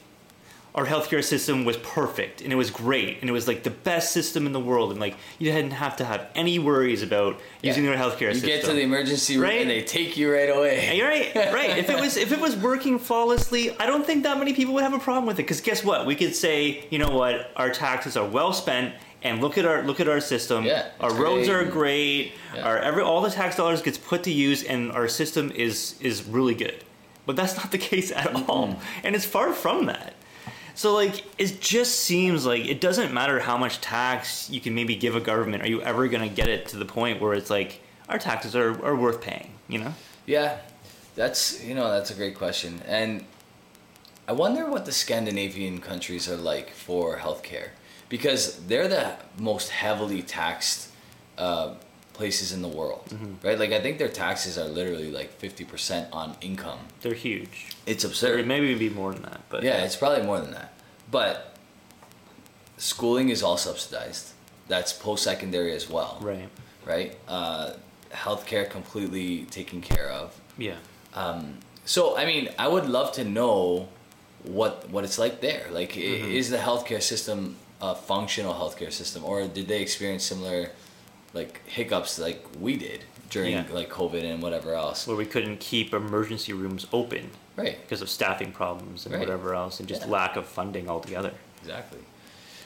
our 0.78 0.87
healthcare 0.87 1.25
system 1.25 1.64
was 1.64 1.76
perfect 1.78 2.40
and 2.40 2.52
it 2.52 2.56
was 2.56 2.70
great 2.70 3.18
and 3.20 3.28
it 3.28 3.32
was 3.32 3.49
like 3.49 3.64
the 3.64 3.70
best 3.70 4.12
system 4.12 4.47
in 4.47 4.52
the 4.52 4.61
world 4.61 4.92
and 4.92 5.00
like 5.00 5.16
you 5.40 5.50
didn't 5.50 5.73
have 5.73 5.97
to 5.97 6.04
have 6.04 6.28
any 6.37 6.61
worries 6.61 7.02
about 7.02 7.37
using 7.62 7.82
Yeah. 7.82 7.90
their 7.90 7.99
healthcare 7.99 8.28
you 8.28 8.35
system. 8.35 8.49
You 8.50 8.56
get 8.56 8.64
to 8.66 8.73
the 8.75 8.82
emergency 8.82 9.35
room 9.37 9.42
Right? 9.42 9.61
and 9.62 9.68
they 9.68 9.82
take 9.82 10.16
you 10.16 10.32
right 10.32 10.49
away. 10.49 10.97
You're 10.97 11.08
right, 11.08 11.35
right. 11.35 11.76
If 11.76 11.90
it 11.90 11.99
was 11.99 12.16
if 12.16 12.30
it 12.30 12.38
was 12.38 12.54
working 12.56 13.00
flawlessly, 13.00 13.76
I 13.80 13.87
don't 13.87 14.06
think 14.06 14.23
that 14.23 14.38
many 14.38 14.52
people 14.52 14.73
would 14.75 14.85
have 14.85 14.94
a 14.94 15.00
problem 15.00 15.26
with 15.26 15.40
it. 15.40 15.42
Because 15.42 15.61
guess 15.61 15.82
what? 15.82 16.06
We 16.06 16.14
could 16.14 16.37
say, 16.37 16.87
you 16.90 16.99
know 17.00 17.11
what, 17.11 17.50
our 17.56 17.70
taxes 17.70 18.16
are 18.16 18.28
well 18.28 18.52
spent, 18.52 18.94
and 19.25 19.40
look 19.40 19.58
at 19.58 19.64
our 19.66 19.82
look 19.82 19.99
at 19.99 20.08
our 20.08 20.20
system. 20.20 20.64
Yeah, 20.64 20.87
our 21.00 21.12
roads 21.12 21.49
great. 21.49 21.56
are 21.56 21.64
great. 21.64 22.32
Yeah. 22.54 22.68
Our 22.68 22.78
every 22.78 23.02
all 23.02 23.20
the 23.20 23.30
tax 23.30 23.56
dollars 23.56 23.82
gets 23.82 23.99
put 23.99 24.23
to 24.25 24.30
use, 24.30 24.62
and 24.62 24.92
our 24.92 25.08
system 25.08 25.50
is 25.50 25.97
is 26.00 26.23
really 26.25 26.54
good. 26.54 26.85
But 27.26 27.35
that's 27.35 27.56
not 27.56 27.73
the 27.73 27.78
case 27.92 28.12
at 28.12 28.32
all, 28.49 28.68
mm-hmm. 28.68 29.00
and 29.06 29.16
it's 29.16 29.26
far 29.26 29.52
from 29.52 29.87
that. 29.87 30.14
So 30.78 30.94
like 30.94 31.25
it 31.38 31.61
just 31.61 31.99
seems 31.99 32.47
like 32.47 32.64
it 32.64 32.80
doesn't 32.80 33.12
matter 33.12 33.40
how 33.40 33.58
much 33.58 33.80
tax 33.80 34.49
you 34.49 34.61
can 34.61 34.76
maybe 34.76 34.94
give 34.94 35.16
a 35.16 35.20
government. 35.20 35.64
Are 35.64 35.68
you 35.68 35.82
ever 35.82 36.06
going 36.06 36.23
to 36.23 36.32
get 36.32 36.47
it 36.47 36.68
to 36.68 36.76
the 36.76 36.85
point 36.85 37.20
where 37.20 37.35
it's 37.35 37.50
like 37.50 37.80
our 38.08 38.16
taxes 38.16 38.54
are, 38.54 38.80
are 38.85 38.94
worth 38.94 39.20
paying? 39.20 39.50
You 39.66 39.80
know? 39.80 39.94
Yeah, 40.25 40.58
that's 41.16 41.64
you 41.64 41.75
know 41.75 41.90
that's 41.90 42.12
a 42.12 42.14
great 42.14 42.37
question, 42.37 42.80
and 42.87 43.25
I 44.28 44.32
wonder 44.35 44.70
what 44.70 44.85
the 44.87 44.92
Scandinavian 44.92 45.80
countries 45.80 46.28
are 46.28 46.37
like 46.37 46.70
for 46.70 47.16
healthcare 47.16 47.70
because 48.08 48.64
they're 48.68 48.87
the 48.87 49.16
most 49.37 49.70
heavily 49.70 50.23
taxed 50.23 50.92
uh, 51.38 51.75
places 52.18 52.52
in 52.52 52.60
the 52.62 52.68
world, 52.80 53.06
right? 53.44 53.58
Like 53.62 53.72
I 53.72 53.80
think 53.80 53.96
their 53.98 54.08
taxes 54.25 54.58
are 54.58 54.68
literally 54.78 55.10
like 55.18 55.30
fifty 55.44 55.64
percent 55.64 56.04
on 56.12 56.37
income. 56.40 56.80
They're 57.02 57.14
huge. 57.30 57.56
It's 57.87 58.04
absurd. 58.04 58.46
maybe 58.46 58.66
it'd 58.66 58.78
be 58.80 58.90
more 59.02 59.12
than 59.14 59.22
that, 59.30 59.40
but 59.48 59.62
Yeah, 59.62 59.84
it's 59.87 59.96
probably 59.96 60.25
more 60.30 60.40
than 60.40 60.50
that. 60.60 60.70
But 61.10 61.54
schooling 62.76 63.28
is 63.30 63.42
all 63.42 63.56
subsidized. 63.56 64.32
That's 64.66 64.92
post 64.92 65.22
secondary 65.25 65.72
as 65.80 65.88
well. 65.88 66.18
right. 66.20 66.48
right? 66.84 67.16
Uh, 67.26 67.72
healthcare 68.12 68.68
completely 68.68 69.44
taken 69.58 69.80
care 69.80 70.10
of. 70.10 70.26
Yeah. 70.58 70.76
So 71.84 72.00
I 72.18 72.25
mean, 72.26 72.44
I 72.58 72.68
would 72.68 72.87
love 72.98 73.12
to 73.12 73.25
know 73.25 73.88
what 74.42 74.72
what 74.90 75.04
it's 75.04 75.18
like 75.18 75.40
there. 75.40 75.66
Like, 75.70 75.92
Mm-hmm. 75.92 76.30
is 76.40 76.50
the 76.50 76.58
healthcare 76.68 77.02
system 77.02 77.56
a 77.80 77.94
functional 77.94 78.54
healthcare 78.54 78.92
system, 78.92 79.20
or 79.25 79.46
did 79.46 79.66
they 79.68 79.80
experience 79.80 80.25
similar 80.25 80.70
like 81.35 81.66
hiccups 81.66 82.18
like 82.18 82.44
we 82.61 82.76
did 82.76 83.04
during 83.30 83.52
Yeah. 83.52 83.64
like 83.73 83.90
COVID 83.90 84.25
and 84.25 84.42
whatever 84.42 84.75
else? 84.75 85.06
Where 85.06 85.16
we 85.16 85.26
couldn't 85.26 85.61
keep 85.61 85.92
emergency 85.92 86.52
rooms 86.52 86.87
open 86.92 87.30
Right. 87.56 87.78
because 87.82 88.00
of 88.02 88.08
staffing 88.08 88.52
problems 88.52 89.04
and 89.04 89.14
Right. 89.14 89.20
whatever 89.20 89.54
else, 89.54 89.80
and 89.80 89.88
just 89.88 90.02
Yeah. 90.02 90.08
lack 90.08 90.37
of 90.37 90.47
funding 90.47 90.88
altogether. 90.88 91.32
Exactly. 91.61 91.99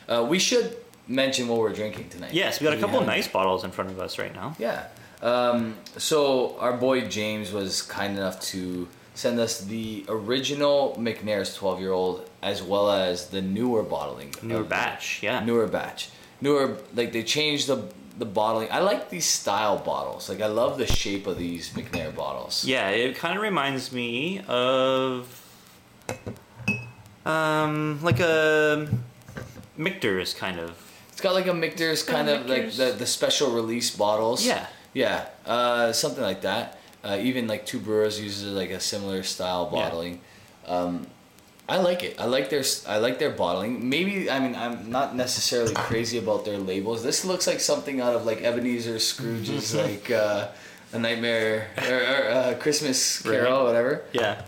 Uh, 0.09 0.25
we 0.29 0.39
should 0.39 0.77
mention 1.09 1.49
what 1.49 1.59
we're 1.59 1.73
drinking 1.73 2.09
tonight. 2.11 2.33
Yes, 2.33 2.61
we 2.61 2.65
got 2.65 2.75
a 2.77 2.81
couple 2.81 3.01
of 3.01 3.07
nice 3.07 3.27
bottles 3.27 3.65
in 3.65 3.71
front 3.73 3.91
of 3.91 3.99
us 3.99 4.19
right 4.19 4.35
now. 4.35 4.55
Yeah. 4.59 4.85
Um, 5.21 5.77
so 5.99 6.57
our 6.59 6.73
boy 6.73 7.03
James 7.03 7.53
was 7.53 7.83
kind 7.83 8.17
enough 8.17 8.41
to 8.53 8.89
send 9.15 9.39
us 9.39 9.61
the 9.61 10.05
original 10.09 10.97
McNair's 10.99 11.55
12 11.55 11.81
year 11.81 11.93
old 11.93 12.29
as 12.43 12.63
well 12.63 12.91
as 12.91 13.27
the 13.27 13.43
newer 13.43 13.83
bottling. 13.83 14.35
Newer 14.43 14.63
batch, 14.65 15.21
yeah. 15.23 15.45
Newer 15.45 15.67
batch. 15.67 16.09
Newer, 16.41 16.79
like 16.95 17.13
they 17.13 17.23
changed 17.23 17.67
the 17.69 17.85
the 18.19 18.25
bottling. 18.27 18.69
I 18.71 18.81
like 18.81 19.09
these 19.11 19.27
style 19.27 19.79
bottles. 19.79 20.29
Like 20.29 20.41
I 20.41 20.47
love 20.47 20.79
the 20.79 20.87
shape 20.87 21.27
of 21.27 21.39
these 21.39 21.71
McNair 21.71 22.15
bottles. 22.15 22.65
Yeah, 22.65 22.89
it 22.91 23.17
kind 23.17 23.37
of 23.37 23.43
reminds 23.43 23.93
me 23.93 24.43
of 24.49 25.39
um 27.25 27.99
like 28.03 28.21
a 28.21 28.89
Michter's 29.77 30.35
kind 30.35 30.59
of. 30.61 30.77
It's 31.11 31.21
got 31.21 31.35
like 31.35 31.47
a 31.47 31.55
Michter's 31.55 32.03
kind 32.03 32.29
of 32.29 32.47
like 32.47 32.73
the, 32.73 32.95
the 32.99 33.07
special 33.07 33.53
release 33.53 33.95
bottles. 33.95 34.45
Yeah. 34.45 34.67
Yeah. 34.93 35.27
Uh, 35.47 35.93
something 35.93 36.23
like 36.23 36.43
that. 36.43 36.79
Uh, 37.05 37.19
even 37.21 37.47
like 37.47 37.67
Two 37.67 37.81
Brewers 37.81 38.21
uses 38.21 38.53
like 38.53 38.71
a 38.71 38.81
similar 38.81 39.23
style 39.23 39.69
Yeah. 39.73 39.79
bottling. 39.81 40.21
Um, 40.67 41.07
I 41.75 41.77
like 41.89 42.01
it. 42.09 42.13
I 42.25 42.27
like 42.37 42.47
their 42.53 42.65
I 42.87 42.97
like 43.07 43.17
their 43.23 43.31
bottling. 43.43 43.73
Maybe 43.95 44.13
I 44.31 44.39
mean 44.45 44.55
I'm 44.65 44.77
not 44.99 45.09
necessarily 45.25 45.75
crazy 45.89 46.19
about 46.25 46.41
their 46.49 46.59
labels. 46.71 46.99
This 47.03 47.25
looks 47.31 47.47
like 47.47 47.61
something 47.73 47.97
out 48.05 48.15
of 48.19 48.27
like 48.31 48.41
Ebenezer 48.49 48.99
Scrooge's 48.99 49.75
like 49.85 50.07
uh, 50.11 50.49
a 50.93 50.99
Nightmare 50.99 51.57
or, 51.89 51.99
or 52.13 52.21
uh, 52.39 52.55
Christmas 52.65 52.99
Carol, 53.23 53.59
Right. 53.59 53.65
whatever 53.69 53.93
Yeah. 54.13 54.43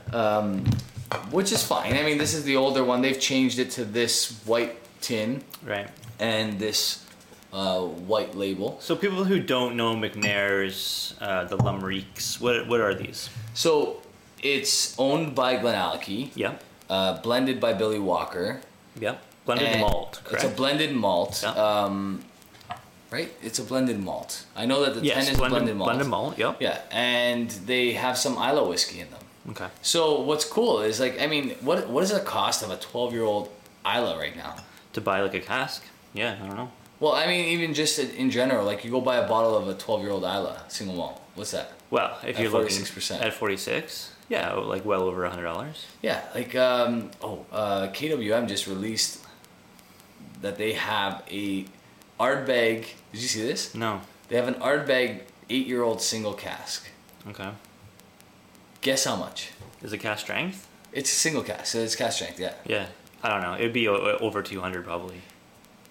which 1.30 1.50
is 1.52 1.62
fine. 1.62 1.92
I 1.96 2.02
mean, 2.02 2.18
this 2.18 2.34
is 2.34 2.42
the 2.44 2.56
older 2.56 2.82
one. 2.84 2.98
They've 3.02 3.20
changed 3.32 3.58
it 3.58 3.70
to 3.78 3.84
this 3.84 4.14
white 4.44 4.76
tin 5.00 5.42
Right. 5.64 5.88
and 6.18 6.58
this 6.58 7.04
uh, 7.52 7.80
white 8.10 8.34
label. 8.34 8.76
So 8.80 8.96
people 8.96 9.24
who 9.24 9.38
don't 9.40 9.76
know 9.76 9.94
McNair's, 9.94 11.14
uh, 11.20 11.44
the 11.44 11.56
Lum 11.56 11.78
Reeks, 11.90 12.40
what 12.40 12.66
what 12.68 12.80
are 12.80 12.94
these? 12.94 13.30
So 13.54 13.70
it's 14.42 14.94
owned 14.98 15.34
by 15.34 15.56
Glenallachie, 15.62 16.30
Yeah. 16.34 16.54
Uh, 16.94 17.20
blended 17.22 17.58
by 17.58 17.72
Billy 17.72 17.98
Walker. 17.98 18.60
Yeah. 19.00 19.16
Blended 19.46 19.68
and 19.68 19.80
malt, 19.80 20.20
correct? 20.24 20.44
It's 20.44 20.52
a 20.52 20.56
blended 20.56 20.92
malt. 20.94 21.40
Yeah. 21.42 21.50
Um, 21.50 22.24
right? 23.10 23.30
It's 23.42 23.58
a 23.58 23.64
blended 23.64 23.98
malt. 23.98 24.46
I 24.54 24.64
know 24.66 24.84
that 24.84 24.94
the 24.94 25.00
yes, 25.04 25.24
10 25.24 25.32
is 25.32 25.38
blended, 25.38 25.56
blended 25.56 25.76
malt. 25.76 25.88
Blended 25.88 26.08
malt, 26.08 26.38
yep. 26.38 26.56
Yeah, 26.60 26.78
and 26.92 27.50
they 27.50 27.94
have 27.94 28.16
some 28.16 28.34
Islay 28.38 28.68
whiskey 28.68 29.00
in 29.00 29.10
them. 29.10 29.24
Okay. 29.50 29.66
So 29.82 30.20
what's 30.20 30.44
cool 30.44 30.82
is 30.82 31.00
like, 31.00 31.20
I 31.20 31.26
mean, 31.26 31.50
what 31.68 31.88
what 31.88 32.02
is 32.04 32.10
the 32.10 32.20
cost 32.20 32.62
of 32.62 32.70
a 32.70 32.76
12 32.76 33.12
year 33.12 33.24
old 33.24 33.50
Islay 33.84 34.16
right 34.16 34.36
now? 34.36 34.54
To 34.92 35.00
buy 35.00 35.20
like 35.20 35.34
a 35.34 35.40
cask? 35.40 35.82
Yeah, 36.12 36.38
I 36.40 36.46
don't 36.46 36.56
know. 36.56 36.70
Well, 37.00 37.14
I 37.22 37.26
mean, 37.26 37.46
even 37.54 37.74
just 37.74 37.98
in 37.98 38.30
general, 38.30 38.64
like 38.64 38.84
you 38.84 38.90
go 38.92 39.00
buy 39.00 39.16
a 39.16 39.28
bottle 39.28 39.56
of 39.56 39.66
a 39.68 39.74
12 39.74 40.02
year 40.02 40.12
old 40.12 40.24
Islay 40.24 40.56
single 40.68 40.96
malt. 40.96 41.20
What's 41.34 41.50
that? 41.50 41.72
Well, 41.90 42.16
if 42.22 42.36
At 42.36 42.42
you're 42.42 42.52
looking 42.52 42.78
46%. 42.78 43.20
at 43.20 43.34
46, 43.34 44.13
yeah, 44.28 44.52
like 44.54 44.84
well 44.84 45.02
over 45.02 45.24
a 45.24 45.30
hundred 45.30 45.44
dollars. 45.44 45.86
Yeah, 46.02 46.22
like 46.34 46.54
um, 46.56 47.10
oh, 47.22 47.44
uh, 47.52 47.88
KWM 47.88 48.48
just 48.48 48.66
released 48.66 49.24
that 50.40 50.56
they 50.56 50.72
have 50.74 51.22
a 51.30 51.66
Ardbeg. 52.20 52.86
Did 53.12 53.20
you 53.22 53.28
see 53.28 53.42
this? 53.42 53.74
No. 53.74 54.00
They 54.28 54.36
have 54.36 54.48
an 54.48 54.54
Ardbeg 54.54 55.22
eight 55.50 55.66
year 55.66 55.82
old 55.82 56.00
single 56.00 56.34
cask. 56.34 56.88
Okay. 57.28 57.50
Guess 58.80 59.04
how 59.04 59.16
much? 59.16 59.50
Is 59.82 59.92
it 59.92 59.98
cask 59.98 60.20
strength? 60.24 60.68
It's 60.92 61.10
a 61.10 61.14
single 61.16 61.42
cask, 61.42 61.66
so 61.66 61.78
it's 61.78 61.96
cask 61.96 62.16
strength. 62.16 62.38
Yeah, 62.38 62.54
Yeah. 62.66 62.86
I 63.22 63.28
don't 63.30 63.40
know. 63.40 63.54
It'd 63.54 63.72
be 63.72 63.88
over 63.88 64.42
200 64.42 64.84
probably. 64.84 65.22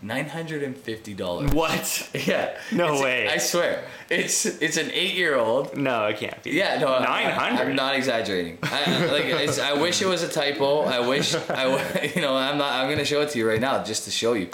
Nine 0.04 0.28
hundred 0.28 0.64
and 0.64 0.76
fifty 0.76 1.14
dollars. 1.14 1.52
What? 1.52 2.10
Yeah. 2.28 2.58
No 2.74 2.88
It's- 2.88 3.02
way. 3.04 3.30
I 3.30 3.38
swear, 3.38 3.84
it's 4.10 4.46
it's 4.46 4.76
an 4.78 4.92
eight 4.92 5.14
year 5.16 5.36
old. 5.38 5.78
No, 5.78 6.06
it 6.08 6.18
can't 6.18 6.44
be. 6.44 6.52
Yeah, 6.52 6.78
no, 6.80 7.00
900. 7.00 7.62
I'm 7.70 7.76
not 7.76 7.96
exaggerating. 7.96 8.58
I, 8.64 9.06
like, 9.06 9.26
it's, 9.26 9.60
I 9.60 9.74
wish 9.74 10.02
it 10.02 10.08
was 10.08 10.22
a 10.22 10.28
typo. 10.28 10.82
I 10.82 11.00
wish 11.08 11.34
I, 11.50 12.12
you 12.16 12.22
know, 12.22 12.36
I'm 12.36 12.58
not. 12.58 12.74
I'm 12.74 12.90
gonna 12.90 13.06
show 13.06 13.22
it 13.22 13.30
to 13.32 13.40
you 13.40 13.48
right 13.48 13.62
now 13.62 13.82
just 13.84 14.04
to 14.04 14.12
show 14.12 14.34
you. 14.34 14.50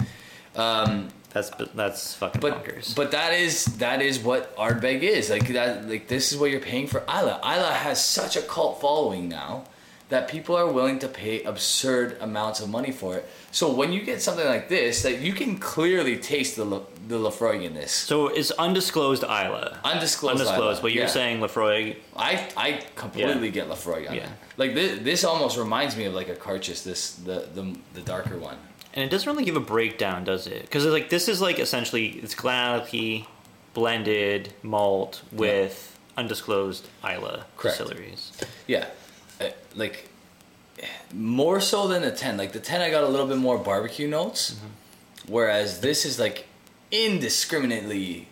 Um, 0.56 1.08
That's 1.32 1.50
that's 1.74 2.14
fucking 2.14 2.40
but 2.40 2.64
bonkers. 2.64 2.94
but 2.96 3.10
that 3.12 3.32
is 3.34 3.64
that 3.78 4.02
is 4.02 4.18
what 4.18 4.56
Ardbeg 4.56 5.02
is 5.02 5.30
like. 5.30 5.46
That 5.48 5.88
like 5.88 6.08
this 6.08 6.32
is 6.32 6.38
what 6.38 6.50
you're 6.50 6.60
paying 6.60 6.86
for 6.88 7.02
Islay. 7.08 7.38
Islay 7.42 7.74
has 7.74 8.04
such 8.04 8.36
a 8.36 8.42
cult 8.42 8.80
following 8.80 9.28
now 9.28 9.64
that 10.10 10.28
people 10.28 10.56
are 10.56 10.66
willing 10.70 10.98
to 10.98 11.08
pay 11.08 11.42
absurd 11.44 12.18
amounts 12.20 12.60
of 12.60 12.68
money 12.68 12.90
for 12.92 13.16
it. 13.16 13.28
So 13.52 13.72
when 13.72 13.92
you 13.92 14.02
get 14.02 14.20
something 14.20 14.46
like 14.46 14.68
this, 14.68 15.02
that 15.02 15.20
you 15.20 15.32
can 15.32 15.56
clearly 15.58 16.16
taste 16.18 16.56
the 16.56 16.64
La- 16.64 16.82
the 17.08 17.16
Laphroaig 17.18 17.64
in 17.64 17.74
this. 17.74 17.90
so 17.92 18.28
it's 18.28 18.50
undisclosed 18.52 19.24
Islay. 19.24 19.72
Undisclosed. 19.84 20.40
Undisclosed, 20.40 20.78
Islay, 20.78 20.82
but 20.82 20.92
you're 20.92 21.04
yeah. 21.04 21.10
saying 21.10 21.40
Laphroaig. 21.40 21.96
I 22.16 22.48
I 22.56 22.82
completely 22.94 23.46
Yeah. 23.48 23.54
get 23.58 23.68
Laphroaig 23.68 24.08
on 24.10 24.14
Yeah. 24.16 24.28
Like 24.56 24.74
this, 24.74 25.00
this 25.00 25.24
almost 25.24 25.56
reminds 25.56 25.96
me 25.96 26.04
of 26.04 26.14
like 26.14 26.28
a 26.28 26.36
Carchus. 26.36 26.82
This 26.84 27.12
the 27.14 27.48
the 27.54 27.76
the 27.94 28.00
darker 28.02 28.36
one. 28.38 28.56
And 28.94 29.04
it 29.04 29.10
doesn't 29.10 29.30
really 29.30 29.44
give 29.44 29.56
a 29.56 29.60
breakdown, 29.60 30.24
does 30.24 30.46
it? 30.48 30.62
Because 30.62 30.84
like 30.86 31.08
this 31.10 31.28
is 31.28 31.40
like 31.40 31.58
essentially 31.60 32.08
it's 32.22 32.34
Glenallachie 32.34 33.26
blended 33.74 34.52
malt 34.62 35.22
with 35.32 35.96
undisclosed 36.16 36.88
Islay 37.04 37.40
Correct. 37.56 37.78
distilleries. 37.78 38.32
Yeah, 38.66 38.86
like 39.74 40.08
more 41.12 41.60
so 41.60 41.88
than 41.88 42.02
the 42.02 42.10
ten. 42.10 42.36
Like 42.36 42.52
the 42.52 42.60
ten, 42.60 42.80
I 42.80 42.90
got 42.90 43.04
a 43.04 43.08
little 43.08 43.26
bit 43.26 43.38
more 43.38 43.58
barbecue 43.58 44.08
notes, 44.08 44.58
whereas 45.28 45.80
this 45.80 46.04
is 46.04 46.18
like 46.18 46.46
indiscriminately 46.90 48.28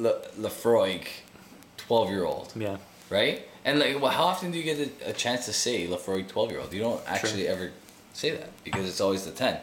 Laphroaig, 0.00 1.06
twelve 1.76 2.10
year 2.10 2.24
old, 2.24 2.52
Yeah. 2.56 2.76
right? 3.10 3.42
And 3.64 3.78
like, 3.80 4.00
well, 4.00 4.10
how 4.12 4.24
often 4.24 4.50
do 4.50 4.58
you 4.58 4.64
get 4.64 4.78
a, 5.02 5.10
a 5.10 5.12
chance 5.12 5.44
to 5.46 5.52
say 5.52 5.86
Laphroaig 5.86 6.28
twelve 6.28 6.50
year 6.50 6.60
old? 6.60 6.72
You 6.72 6.80
don't 6.80 7.02
actually 7.06 7.46
ever 7.48 7.70
say 8.12 8.30
that 8.30 8.50
because 8.64 8.88
it's 8.88 9.00
always 9.00 9.24
the 9.24 9.32
ten. 9.32 9.58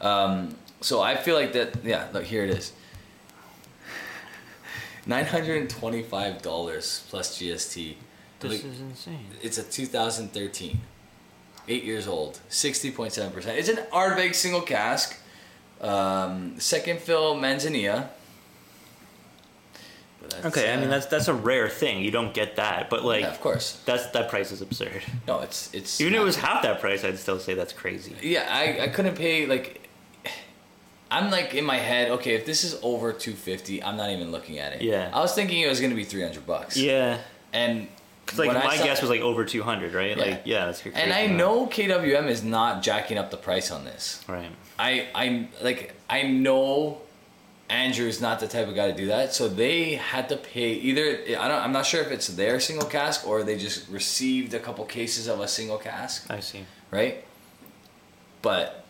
Um, 0.00 0.56
so 0.80 1.00
I 1.00 1.16
feel 1.16 1.34
like 1.36 1.52
that. 1.52 1.84
Yeah, 1.84 2.08
look 2.12 2.24
here 2.24 2.44
it 2.44 2.50
is. 2.50 2.72
Nine 5.06 5.26
hundred 5.26 5.60
and 5.60 5.70
twenty-five 5.70 6.42
dollars 6.42 7.04
plus 7.10 7.38
GST. 7.38 7.96
This 8.42 8.62
Like, 8.62 8.72
is 8.72 8.80
insane. 8.80 9.26
it's 9.42 9.58
a 9.58 9.62
2013. 9.62 10.80
Eight 11.68 11.84
years 11.84 12.08
old. 12.08 12.40
60.7%. 12.50 13.46
It's 13.56 13.68
an 13.68 13.76
Ardbeg 13.92 14.34
single 14.34 14.62
cask. 14.62 15.16
Um, 15.80 16.58
second 16.58 17.00
fill 17.00 17.34
Manzanilla. 17.36 18.08
But 20.20 20.30
that's, 20.30 20.46
Okay, 20.46 20.72
I 20.72 20.76
mean 20.76 20.86
uh, 20.86 20.90
that's 20.92 21.06
that's 21.06 21.26
a 21.28 21.34
rare 21.34 21.68
thing. 21.68 22.04
You 22.04 22.10
don't 22.12 22.32
get 22.32 22.54
that, 22.56 22.88
but 22.88 23.04
like 23.04 23.22
yeah, 23.22 23.30
of 23.32 23.40
course. 23.40 23.80
that's 23.84 24.06
that 24.08 24.28
price 24.28 24.52
is 24.52 24.60
absurd. 24.62 25.02
No, 25.26 25.40
it's 25.40 25.72
it's 25.74 26.00
Even 26.00 26.14
if 26.14 26.20
it 26.20 26.24
was 26.24 26.36
half 26.36 26.62
that 26.62 26.80
price, 26.80 27.04
I'd 27.04 27.18
still 27.18 27.40
say 27.40 27.54
that's 27.54 27.72
crazy. 27.72 28.14
Yeah, 28.22 28.46
I, 28.48 28.84
I 28.84 28.88
couldn't 28.88 29.16
pay 29.16 29.46
like. 29.46 29.80
I'm 31.10 31.30
like 31.30 31.54
in 31.54 31.64
my 31.64 31.76
head. 31.76 32.10
Okay, 32.12 32.34
if 32.36 32.46
this 32.46 32.64
is 32.64 32.78
over 32.82 33.12
250, 33.12 33.82
I'm 33.82 33.96
not 33.96 34.10
even 34.10 34.30
looking 34.30 34.58
at 34.58 34.72
it. 34.72 34.80
Yeah. 34.82 35.10
I 35.12 35.20
was 35.20 35.34
thinking 35.34 35.60
it 35.60 35.68
was 35.68 35.80
gonna 35.80 35.94
be 35.96 36.04
300 36.04 36.46
bucks. 36.46 36.76
Yeah. 36.76 37.18
And 37.52 37.88
'Cause, 38.26 38.38
like 38.38 38.52
my 38.52 38.76
saw- 38.76 38.84
guess 38.84 39.00
was 39.00 39.10
like 39.10 39.20
over 39.20 39.44
200, 39.44 39.94
right? 39.94 40.16
Yeah. 40.16 40.24
Like 40.24 40.42
yeah, 40.44 40.66
that's 40.66 40.80
crazy. 40.80 40.96
And 40.96 41.12
I 41.12 41.26
know 41.26 41.66
KWM 41.66 42.28
is 42.28 42.42
not 42.42 42.82
jacking 42.82 43.18
up 43.18 43.30
the 43.30 43.36
price 43.36 43.70
on 43.70 43.84
this. 43.84 44.20
Right. 44.28 44.50
I 44.78 45.08
I'm 45.14 45.48
like 45.60 45.94
I 46.08 46.22
know 46.22 47.00
Andrew's 47.68 48.20
not 48.20 48.40
the 48.40 48.48
type 48.48 48.68
of 48.68 48.74
guy 48.74 48.90
to 48.90 48.96
do 48.96 49.06
that, 49.06 49.34
so 49.34 49.48
they 49.48 49.94
had 49.94 50.28
to 50.28 50.36
pay 50.36 50.72
either 50.72 51.18
I 51.38 51.48
don't 51.48 51.62
I'm 51.62 51.72
not 51.72 51.86
sure 51.86 52.00
if 52.00 52.10
it's 52.10 52.28
their 52.28 52.60
single 52.60 52.86
cask 52.86 53.26
or 53.26 53.42
they 53.42 53.56
just 53.56 53.88
received 53.88 54.54
a 54.54 54.60
couple 54.60 54.84
cases 54.84 55.26
of 55.26 55.40
a 55.40 55.48
single 55.48 55.78
cask, 55.78 56.30
I 56.30 56.40
see. 56.40 56.64
right? 56.90 57.24
But 58.40 58.84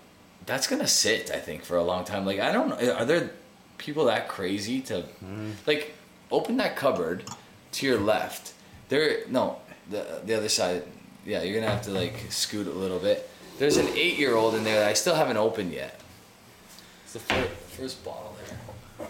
that's 0.46 0.66
gonna 0.66 0.88
sit, 0.88 1.30
I 1.30 1.38
think, 1.38 1.64
for 1.64 1.76
a 1.76 1.84
long 1.84 2.04
time. 2.04 2.26
Like 2.26 2.40
I 2.40 2.52
don't 2.52 2.68
know, 2.68 2.94
are 2.94 3.04
there 3.04 3.30
people 3.78 4.04
that 4.06 4.28
crazy 4.28 4.80
to 4.82 5.02
hmm. 5.02 5.52
like 5.66 5.94
open 6.30 6.56
that 6.58 6.76
cupboard 6.76 7.24
to 7.72 7.86
your 7.86 7.98
left? 7.98 8.52
There, 8.92 9.20
no, 9.28 9.56
the 9.88 10.20
the 10.26 10.34
other 10.34 10.50
side. 10.50 10.82
Yeah, 11.24 11.42
you're 11.42 11.58
gonna 11.58 11.72
have 11.72 11.80
to 11.84 11.90
like 11.90 12.26
scoot 12.28 12.66
a 12.66 12.70
little 12.70 12.98
bit. 12.98 13.26
There's 13.58 13.78
an 13.78 13.88
eight 13.94 14.18
year 14.18 14.34
old 14.34 14.54
in 14.54 14.64
there 14.64 14.80
that 14.80 14.88
I 14.88 14.92
still 14.92 15.14
haven't 15.14 15.38
opened 15.38 15.72
yet. 15.72 15.98
It's 17.04 17.14
the 17.14 17.20
fir- 17.20 17.48
first 17.78 18.04
bottle 18.04 18.36
there. 18.44 19.08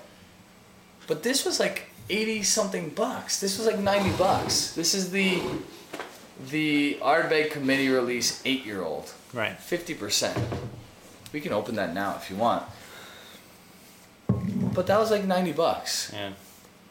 But 1.09 1.25
this 1.25 1.45
was 1.45 1.59
like 1.59 1.91
eighty 2.09 2.45
something 2.45 2.91
bucks. 2.91 3.41
This 3.41 3.59
was 3.59 3.67
like 3.67 3.81
ninety 3.81 4.17
bucks. 4.17 4.73
This 4.73 4.95
is 4.95 5.11
the 5.11 5.43
the 6.49 6.99
Ardbeg 7.03 7.51
committee 7.51 7.89
release 7.89 8.41
eight 8.45 8.65
year 8.65 8.83
old. 8.83 9.13
Right. 9.33 9.59
Fifty 9.59 9.95
percent. 9.95 10.39
We 11.33 11.41
can 11.41 11.53
open 11.53 11.75
that 11.75 11.93
now 11.93 12.15
if 12.23 12.31
you 12.31 12.37
want. 12.37 12.63
But 14.29 14.87
that 14.87 15.01
was 15.01 15.11
like 15.11 15.25
ninety 15.25 15.51
bucks. 15.51 16.13
Yeah. 16.15 16.35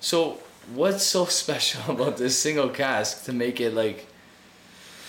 So 0.01 0.39
what's 0.73 1.03
so 1.03 1.25
special 1.25 1.81
about 1.93 2.17
this 2.17 2.37
single 2.37 2.69
cask 2.69 3.25
to 3.25 3.33
make 3.33 3.59
it 3.59 3.73
like 3.73 4.07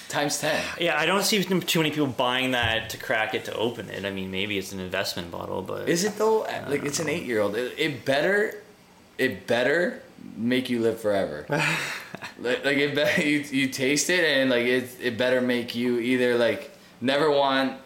times 0.09 0.41
ten? 0.41 0.63
Yeah, 0.81 0.99
I 0.99 1.07
don't 1.07 1.23
see 1.23 1.43
too 1.43 1.79
many 1.79 1.91
people 1.91 2.07
buying 2.07 2.53
that 2.53 2.91
to 2.91 2.99
crack 2.99 3.35
it 3.35 3.45
to 3.47 3.55
open 3.55 3.89
it. 3.89 4.05
I 4.05 4.11
mean, 4.11 4.31
maybe 4.31 4.59
it's 4.59 4.73
an 4.73 4.81
investment 4.81 5.31
bottle, 5.31 5.63
but 5.63 5.89
Is 5.89 6.05
it 6.05 6.17
though? 6.17 6.43
Like 6.69 6.85
it's 6.85 7.01
an 7.01 7.09
eight 7.09 7.25
year 7.25 7.41
old. 7.41 7.57
It, 7.57 7.75
it 7.79 8.05
better, 8.05 8.63
it 9.19 9.47
better 9.47 10.03
make 10.37 10.71
you 10.71 10.81
live 10.81 11.01
forever. 11.01 11.47
like, 12.39 12.65
like 12.65 12.77
it 12.77 12.95
better 12.95 13.23
you, 13.23 13.41
you 13.41 13.69
taste 13.69 14.11
it 14.11 14.25
and 14.25 14.51
like 14.51 14.67
it 14.67 14.97
it 15.01 15.19
better 15.19 15.41
make 15.41 15.75
you 15.75 15.99
either 15.99 16.37
like 16.37 16.71
never 17.01 17.31
want 17.31 17.79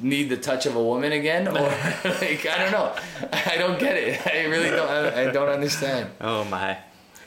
need 0.00 0.28
the 0.28 0.36
touch 0.36 0.66
of 0.66 0.76
a 0.76 0.82
woman 0.82 1.12
again 1.12 1.48
or 1.48 1.52
like 2.04 2.46
I 2.46 2.58
don't 2.58 2.72
know. 2.72 2.94
I 3.32 3.56
don't 3.58 3.78
get 3.78 3.96
it. 3.96 4.26
I 4.26 4.44
really 4.44 4.70
don't. 4.70 4.88
I, 4.88 5.28
I 5.28 5.32
don't 5.32 5.48
understand. 5.48 6.10
Oh 6.20 6.44
my. 6.44 6.78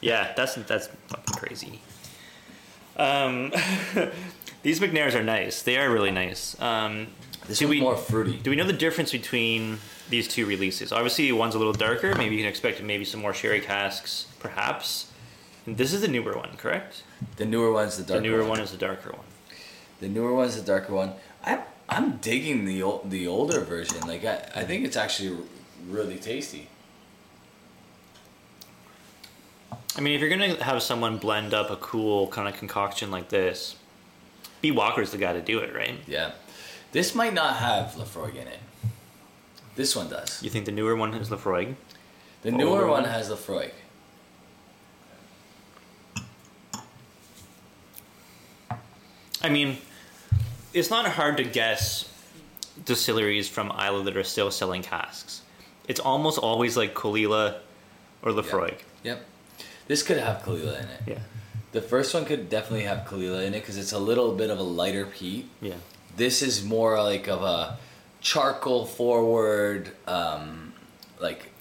Yeah, 0.05 0.33
that's 0.37 0.55
that's 0.55 0.87
fucking 1.07 1.35
crazy. 1.35 1.81
Um, 2.97 3.51
these 4.63 4.79
McNairs 4.79 5.15
are 5.15 5.23
nice. 5.23 5.61
They 5.63 5.77
are 5.77 5.89
really 5.91 6.11
nice. 6.11 6.59
Um, 6.61 7.07
This 7.47 7.59
do 7.59 7.67
we 7.67 7.81
more 7.81 7.97
fruity. 7.97 8.37
do 8.37 8.49
we 8.51 8.55
know 8.55 8.65
the 8.65 8.73
difference 8.73 9.11
between 9.11 9.79
these 10.09 10.27
two 10.27 10.45
releases? 10.45 10.91
Obviously, 10.91 11.31
one's 11.31 11.55
a 11.55 11.57
little 11.57 11.73
darker. 11.73 12.13
Maybe 12.15 12.35
you 12.35 12.41
can 12.41 12.49
expect 12.49 12.81
maybe 12.81 13.05
some 13.05 13.19
more 13.21 13.33
sherry 13.33 13.61
casks, 13.61 14.27
perhaps. 14.39 15.11
And 15.65 15.77
this 15.77 15.91
is 15.93 16.01
the 16.01 16.07
newer 16.07 16.37
one, 16.37 16.55
correct? 16.57 17.03
The 17.37 17.45
newer 17.45 17.71
one's 17.71 17.97
the 17.97 18.03
darker. 18.03 18.21
The 18.21 18.27
newer 18.27 18.39
one. 18.41 18.49
one 18.49 18.59
is 18.59 18.71
the 18.71 18.77
darker 18.77 19.11
one. 19.11 19.25
The 19.99 20.07
newer 20.09 20.33
one's 20.33 20.55
the 20.55 20.61
darker 20.65 20.93
one. 20.93 21.13
I'm 21.43 21.61
I'm 21.89 22.17
digging 22.17 22.65
the 22.65 22.83
old 22.83 23.09
the 23.09 23.27
older 23.27 23.59
version. 23.61 24.01
Like 24.07 24.23
I, 24.23 24.35
I 24.55 24.63
think 24.63 24.85
it's 24.85 24.95
actually 24.97 25.35
really 25.89 26.17
tasty. 26.17 26.69
I 29.97 30.01
mean, 30.01 30.13
if 30.13 30.21
you're 30.21 30.29
gonna 30.29 30.61
have 30.63 30.81
someone 30.83 31.17
blend 31.17 31.53
up 31.53 31.69
a 31.69 31.77
cool 31.77 32.27
kind 32.27 32.47
of 32.47 32.55
concoction 32.57 33.11
like 33.11 33.29
this, 33.29 33.75
B 34.61 34.71
Walker's 34.71 35.11
the 35.11 35.17
guy 35.17 35.33
to 35.33 35.41
do 35.41 35.59
it, 35.59 35.73
right? 35.73 35.99
Yeah. 36.07 36.31
This 36.91 37.15
might 37.15 37.33
not 37.33 37.57
have 37.57 37.93
Laphroaig 37.95 38.35
in 38.35 38.47
it. 38.47 38.59
This 39.75 39.95
one 39.95 40.09
does. 40.09 40.41
You 40.41 40.49
think 40.49 40.65
the 40.65 40.71
newer 40.71 40.95
one 40.95 41.13
is 41.13 41.29
Laphroaig? 41.29 41.75
The 42.41 42.51
newer 42.51 42.69
Older 42.69 42.87
one 42.87 43.03
one? 43.03 43.11
has 43.11 43.29
Laphroaig. 43.29 43.71
I 49.41 49.49
mean, 49.49 49.77
it's 50.73 50.89
not 50.89 51.05
hard 51.05 51.37
to 51.37 51.43
guess 51.43 52.09
distilleries 52.83 53.47
from 53.47 53.71
Islay 53.71 54.03
that 54.05 54.17
are 54.17 54.23
still 54.23 54.51
selling 54.51 54.81
casks. 54.81 55.41
It's 55.87 55.99
almost 55.99 56.37
always 56.39 56.75
like 56.75 56.93
Caol 56.95 57.17
Ila 57.19 57.61
or 58.23 58.31
Laphroaig. 58.31 58.79
Yep. 59.03 59.23
This 59.87 60.03
could 60.03 60.17
have 60.17 60.41
Caol 60.43 60.59
Ila 60.59 60.77
in 60.79 60.85
it. 60.85 61.01
Yeah. 61.07 61.19
The 61.71 61.81
first 61.81 62.13
one 62.13 62.25
could 62.25 62.49
definitely 62.49 62.85
have 62.85 63.05
Caol 63.05 63.21
Ila 63.23 63.43
in 63.43 63.53
it 63.53 63.59
because 63.59 63.77
it's 63.77 63.91
a 63.91 63.99
little 63.99 64.33
bit 64.33 64.49
of 64.49 64.59
a 64.59 64.63
lighter 64.63 65.05
peat. 65.05 65.49
Yeah. 65.61 65.75
This 66.15 66.41
is 66.41 66.63
more 66.63 67.01
like 67.01 67.27
of 67.27 67.43
a 67.43 67.77
charcoal 68.21 68.85
forward, 68.85 69.91
um, 70.07 70.73
like 71.19 71.51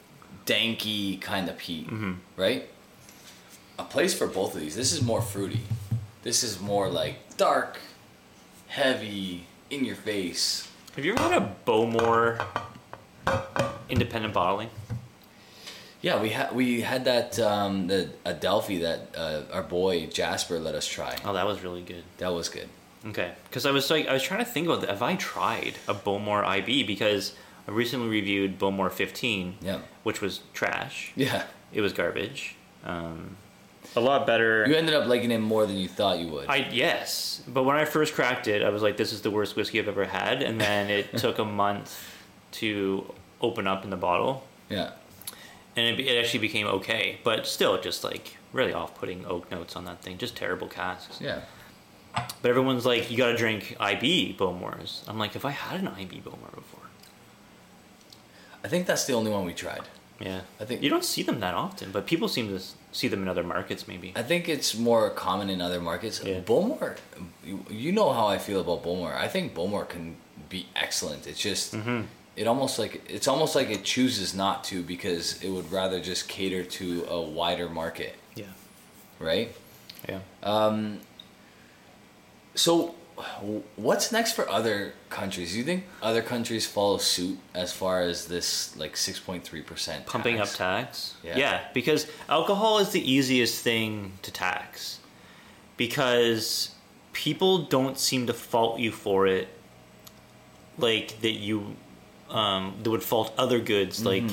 danky 0.46 1.20
kind 1.20 1.48
of 1.48 1.58
peat, 1.58 1.88
right? 2.36 2.68
A 3.78 3.84
place 3.84 4.14
for 4.14 4.26
both 4.26 4.54
of 4.54 4.60
these. 4.60 4.76
This 4.76 4.92
is 4.92 5.02
more 5.02 5.20
fruity. 5.20 5.62
This 6.22 6.42
is 6.44 6.60
more 6.60 6.88
like 6.88 7.36
dark, 7.36 7.78
heavy, 8.68 9.46
in 9.70 9.84
your 9.84 9.96
face. 9.96 10.70
Have 10.96 11.04
you 11.04 11.14
ever 11.14 11.22
had 11.22 11.42
a 11.42 11.54
Bowmore 11.66 12.38
independent 13.88 14.32
bottling? 14.32 14.70
Yeah, 16.04 16.20
we 16.20 16.28
had 16.28 16.54
we 16.54 16.82
had 16.82 17.06
that 17.06 17.38
um, 17.38 17.86
the 17.86 18.10
Adelphi 18.26 18.78
that 18.82 19.14
uh, 19.16 19.40
our 19.50 19.62
boy 19.62 20.04
Jasper 20.06 20.58
let 20.58 20.74
us 20.74 20.86
try. 20.86 21.16
Oh, 21.24 21.32
that 21.32 21.46
was 21.46 21.62
really 21.62 21.80
good. 21.80 22.04
That 22.18 22.28
was 22.34 22.50
good. 22.50 22.68
Okay, 23.06 23.32
because 23.48 23.64
I 23.64 23.70
was 23.70 23.90
like, 23.90 24.06
I 24.06 24.12
was 24.12 24.22
trying 24.22 24.40
to 24.44 24.50
think 24.50 24.66
about 24.66 24.82
that. 24.82 24.90
Have 24.90 25.00
I 25.00 25.16
tried 25.16 25.74
a 25.88 25.94
Bowmore 25.94 26.44
IB? 26.44 26.82
Because 26.82 27.34
I 27.66 27.70
recently 27.70 28.08
reviewed 28.08 28.58
Bowmore 28.58 28.90
15, 28.90 29.56
Yeah. 29.62 29.78
which 30.02 30.20
was 30.20 30.40
trash. 30.52 31.12
Yeah. 31.16 31.44
It 31.72 31.80
was 31.80 31.94
garbage. 31.94 32.54
Um, 32.84 33.36
a 33.96 34.00
lot 34.00 34.26
better. 34.26 34.66
You 34.68 34.74
ended 34.74 34.94
up 34.94 35.06
liking 35.08 35.30
it 35.30 35.38
more 35.38 35.64
than 35.66 35.76
you 35.78 35.88
thought 35.88 36.18
you 36.18 36.28
would. 36.28 36.48
I 36.50 36.68
yes, 36.70 37.40
but 37.48 37.62
when 37.64 37.76
I 37.76 37.86
first 37.86 38.12
cracked 38.12 38.46
it, 38.46 38.62
I 38.62 38.68
was 38.68 38.82
like, 38.82 38.98
"This 38.98 39.12
is 39.14 39.22
the 39.22 39.30
worst 39.30 39.56
whiskey 39.56 39.78
I've 39.80 39.88
ever 39.88 40.04
had." 40.04 40.42
And 40.42 40.60
then 40.60 40.90
it 40.90 41.16
took 41.24 41.38
a 41.38 41.44
month 41.46 41.98
to 42.60 43.10
open 43.40 43.66
up 43.66 43.84
in 43.84 43.90
the 43.90 43.96
bottle, 43.96 44.44
yeah. 44.68 44.90
And 45.76 45.86
it, 45.86 45.96
be- 45.96 46.08
it 46.08 46.18
actually 46.22 46.40
became 46.40 46.66
okay. 46.66 47.18
But 47.24 47.46
still, 47.46 47.80
just 47.80 48.04
like 48.04 48.36
really 48.52 48.72
off-putting 48.72 49.26
oak 49.26 49.50
notes 49.50 49.74
on 49.76 49.84
that 49.86 50.00
thing. 50.02 50.18
Just 50.18 50.36
terrible 50.36 50.68
casks. 50.68 51.20
Yeah. 51.20 51.40
But 52.14 52.48
everyone's 52.48 52.86
like, 52.86 53.10
"You 53.10 53.16
got 53.16 53.28
to 53.32 53.36
drink 53.36 53.76
IB 53.80 54.36
Bowmores." 54.38 55.02
I'm 55.08 55.18
like, 55.18 55.34
if 55.34 55.44
I 55.44 55.50
had 55.50 55.80
an 55.80 55.88
IB 55.88 56.20
Bowmore 56.20 56.54
before?" 56.54 56.80
I 58.62 58.68
think 58.68 58.86
that's 58.86 59.04
the 59.04 59.12
only 59.12 59.30
one 59.30 59.44
we 59.44 59.52
tried. 59.52 59.82
Yeah, 60.20 60.42
I 60.60 60.64
think- 60.64 60.80
you 60.82 60.88
don't 60.88 61.04
see 61.04 61.22
them 61.22 61.40
that 61.40 61.54
often, 61.54 61.90
but 61.90 62.06
people 62.06 62.28
seem 62.28 62.48
to 62.56 62.62
see 62.92 63.08
them 63.08 63.20
in 63.22 63.28
other 63.28 63.42
markets. 63.42 63.88
Maybe. 63.88 64.12
I 64.14 64.22
think 64.22 64.48
it's 64.48 64.76
more 64.76 65.10
common 65.10 65.50
in 65.50 65.60
other 65.60 65.80
markets. 65.80 66.22
Yeah. 66.24 66.40
You 67.68 67.92
know 67.92 68.12
how 68.12 68.28
I 68.28 68.38
feel 68.38 68.60
about 68.60 68.82
Bowmore. 68.84 69.14
I 69.16 69.26
think 69.28 69.54
Bowmore 69.54 69.84
can 69.88 70.16
be 70.48 70.66
excellent. 70.76 71.26
It's 71.26 71.40
just 71.40 71.74
Mm-hmm. 71.74 72.02
It 72.36 72.46
almost 72.46 72.78
like 72.78 73.02
it's 73.08 73.28
almost 73.28 73.54
like 73.54 73.70
it 73.70 73.84
chooses 73.84 74.34
not 74.34 74.64
to 74.64 74.82
because 74.82 75.42
it 75.42 75.50
would 75.50 75.70
rather 75.70 76.00
just 76.00 76.28
cater 76.28 76.64
to 76.64 77.04
a 77.08 77.20
wider 77.22 77.68
market, 77.68 78.16
Yeah. 78.34 78.46
right? 79.18 79.54
Yeah. 80.08 80.18
Um, 80.42 81.00
so, 82.54 82.94
what's 83.76 84.10
next 84.12 84.32
for 84.32 84.48
other 84.48 84.92
countries? 85.10 85.52
Do 85.52 85.58
you 85.58 85.64
think 85.64 85.84
other 86.02 86.22
countries 86.22 86.66
follow 86.66 86.98
suit 86.98 87.38
as 87.54 87.72
far 87.72 88.02
as 88.02 88.26
this 88.26 88.76
like 88.76 88.96
six 88.96 89.18
point 89.20 89.44
three 89.44 89.62
percent 89.62 90.06
pumping 90.06 90.40
up 90.40 90.48
tax. 90.50 91.14
Yeah. 91.22 91.36
Yeah. 91.38 91.60
because 91.72 92.06
alcohol 92.28 92.78
is 92.78 92.90
the 92.90 93.00
easiest 93.10 93.62
thing 93.62 94.12
to 94.22 94.30
tax 94.32 94.98
because 95.76 96.70
people 97.12 97.58
don't 97.58 97.98
seem 97.98 98.26
to 98.26 98.32
fault 98.34 98.78
you 98.80 98.90
for 98.92 99.26
it 99.26 99.48
like 100.78 101.20
that 101.20 101.32
you 101.32 101.76
um, 102.30 102.74
that 102.82 102.90
would 102.90 103.02
fault 103.02 103.32
other 103.38 103.60
goods 103.60 104.04
like 104.04 104.24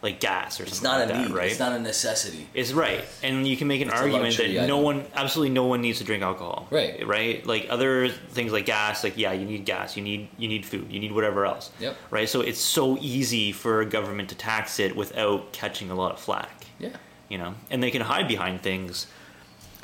like 0.00 0.20
gas 0.20 0.60
or 0.60 0.62
Mm-hmm. 0.64 0.68
It's 0.68 0.78
something 0.80 0.90
not 0.92 1.00
like 1.00 1.10
a 1.10 1.12
that, 1.22 1.28
need. 1.28 1.36
right? 1.36 1.50
It's 1.50 1.58
not 1.58 1.72
a 1.72 1.78
necessity. 1.80 2.46
It's 2.54 2.72
right, 2.72 3.04
and 3.24 3.46
you 3.48 3.56
can 3.56 3.66
make 3.66 3.80
an 3.80 3.88
It's 3.88 3.96
argument 3.96 4.36
that 4.36 4.42
luxury 4.44 4.54
no 4.68 4.76
item. 4.76 4.84
one, 4.84 5.04
absolutely 5.14 5.50
no 5.54 5.64
one 5.64 5.80
needs 5.80 5.98
to 5.98 6.04
drink 6.04 6.22
alcohol. 6.22 6.68
Right. 6.70 7.04
right. 7.04 7.44
Like 7.44 7.66
other 7.68 8.08
things 8.08 8.52
like 8.52 8.64
gas, 8.66 9.02
like 9.02 9.16
yeah, 9.16 9.32
you 9.32 9.44
need 9.44 9.64
gas, 9.64 9.96
you 9.96 10.04
need 10.04 10.28
you 10.38 10.46
need 10.46 10.64
food, 10.64 10.86
you 10.92 11.00
need 11.00 11.10
whatever 11.10 11.46
else. 11.46 11.70
Yep. 11.80 11.96
Right. 12.10 12.28
So 12.28 12.42
it's 12.42 12.60
so 12.60 12.96
easy 13.00 13.50
for 13.50 13.80
a 13.80 13.86
government 13.86 14.28
to 14.28 14.36
tax 14.36 14.78
it 14.78 14.94
without 14.94 15.52
catching 15.52 15.90
a 15.90 15.96
lot 15.96 16.12
of 16.12 16.20
flack. 16.20 16.64
Yeah. 16.78 16.90
You 17.28 17.38
know, 17.38 17.54
and 17.70 17.82
they 17.82 17.90
can 17.90 18.02
hide 18.02 18.28
behind 18.28 18.62
things 18.62 19.08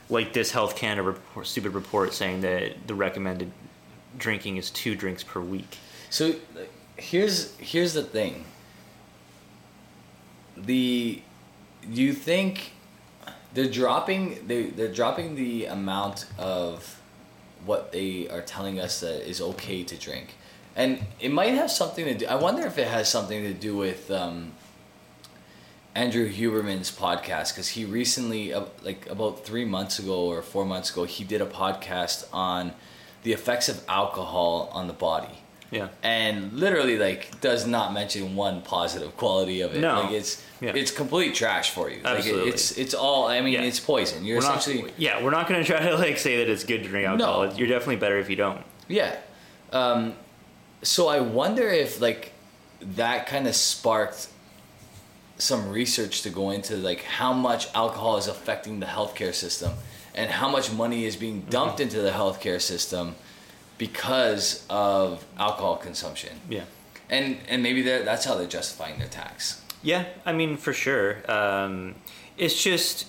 like 0.09 0.33
this 0.33 0.53
Health 0.53 0.77
Canada 0.77 1.03
report, 1.03 1.47
stupid 1.49 1.73
report 1.75 2.15
saying 2.15 2.43
that 2.43 2.87
the 2.87 2.95
recommended 2.95 3.51
drinking 4.17 4.59
is 4.59 4.71
two 4.71 4.95
drinks 4.95 5.25
per 5.25 5.41
week. 5.41 5.77
So 6.09 6.35
here's 6.97 7.57
here's 7.57 7.95
the 7.95 8.03
thing. 8.03 8.45
The 10.57 11.23
you 11.89 12.13
think 12.13 12.73
they're 13.53 13.71
dropping 13.71 14.47
they 14.47 14.65
they're 14.65 14.93
dropping 14.93 15.35
the 15.37 15.67
amount 15.67 16.27
of 16.39 17.01
what 17.65 17.93
they 17.93 18.29
are 18.29 18.43
telling 18.43 18.79
us 18.79 19.01
that 19.01 19.29
is 19.29 19.41
okay 19.41 19.83
to 19.85 19.97
drink. 19.97 20.35
And 20.77 21.05
it 21.21 21.31
might 21.31 21.55
have 21.55 21.71
something 21.71 22.05
to 22.05 22.15
do 22.15 22.27
I 22.27 22.35
wonder 22.37 22.67
if 22.67 22.79
it 22.79 22.89
has 22.89 23.09
something 23.09 23.43
to 23.43 23.55
do 23.55 23.77
with 23.77 24.11
um, 24.11 24.53
Andrew 25.95 26.29
Huberman's 26.29 26.91
podcast 26.91 27.53
because 27.53 27.69
he 27.69 27.85
recently, 27.85 28.53
uh, 28.53 28.65
like 28.83 29.09
about 29.09 29.45
three 29.45 29.65
months 29.65 29.99
ago 30.01 30.27
or 30.27 30.43
four 30.43 30.65
months 30.65 30.91
ago, 30.91 31.05
he 31.05 31.23
did 31.23 31.41
a 31.41 31.47
podcast 31.47 32.27
on 32.33 32.73
the 33.23 33.33
effects 33.33 33.69
of 33.69 33.83
alcohol 33.89 34.69
on 34.73 34.89
the 34.89 34.93
body 34.93 35.44
Yeah. 35.75 35.89
and 36.03 36.53
literally 36.53 36.97
like 36.99 37.41
does 37.41 37.67
not 37.67 37.93
mention 37.93 38.37
one 38.37 38.63
positive 38.63 39.17
quality 39.17 39.61
of 39.63 39.75
it. 39.75 39.81
No. 39.81 40.03
Like 40.03 40.13
it's 40.13 40.43
Yeah. 40.61 40.73
it's 40.75 40.91
complete 40.91 41.35
trash 41.35 41.71
for 41.71 41.91
you. 41.91 41.97
Like 42.03 42.19
Absolutely. 42.19 42.49
it, 42.51 42.55
it's 42.55 42.79
it's 42.79 42.95
all 42.95 43.27
I 43.27 43.41
mean 43.41 43.55
Yeah. 43.55 43.63
it's 43.63 43.81
poison. 43.81 44.25
You're 44.25 44.39
We're 44.39 44.45
not, 44.49 44.59
essentially 44.59 44.93
yeah, 44.99 45.23
we're 45.23 45.31
not 45.39 45.49
going 45.49 45.61
to 45.63 45.67
try 45.67 45.81
to 45.89 45.97
like 45.97 46.19
say 46.19 46.37
that 46.39 46.49
it's 46.51 46.65
good 46.65 46.83
to 46.85 46.89
drink 46.89 47.07
alcohol. 47.09 47.47
No. 47.47 47.53
You're 47.55 47.69
definitely 47.69 47.97
better 47.97 48.19
if 48.19 48.29
you 48.31 48.37
don't. 48.37 48.63
yeah. 48.89 49.17
Um, 49.73 50.15
so 50.83 51.09
I 51.09 51.21
wonder 51.21 51.69
if 51.69 52.01
like 52.01 52.33
that 52.81 53.27
kind 53.27 53.47
of 53.49 53.55
sparked 53.57 54.29
some 55.37 55.69
research 55.71 56.23
to 56.23 56.31
go 56.31 56.51
into 56.51 56.77
like 56.77 57.03
how 57.03 57.33
much 57.33 57.67
alcohol 57.75 58.17
is 58.17 58.29
affecting 58.29 58.79
the 58.81 58.87
healthcare 58.87 59.35
system 59.35 59.73
and 60.15 60.31
how 60.31 60.49
much 60.49 60.71
money 60.73 61.05
is 61.07 61.17
being 61.17 61.41
dumped 61.51 61.81
into 61.81 62.01
the 62.01 62.11
healthcare 62.11 62.61
system 62.61 63.17
because 63.79 64.65
of 64.71 65.25
alcohol 65.39 65.77
consumption. 65.77 66.41
Yeah. 66.49 66.65
And 67.11 67.39
and 67.49 67.63
maybe 67.63 67.83
that's 67.83 68.25
how 68.25 68.35
they're 68.35 68.47
justifying 68.47 68.99
their 68.99 69.09
tax. 69.09 69.63
Yeah, 69.83 70.07
I 70.25 70.33
mean, 70.33 70.57
for 70.57 70.73
sure. 70.73 71.19
Um, 71.31 71.95
it's 72.39 72.61
just 72.63 73.07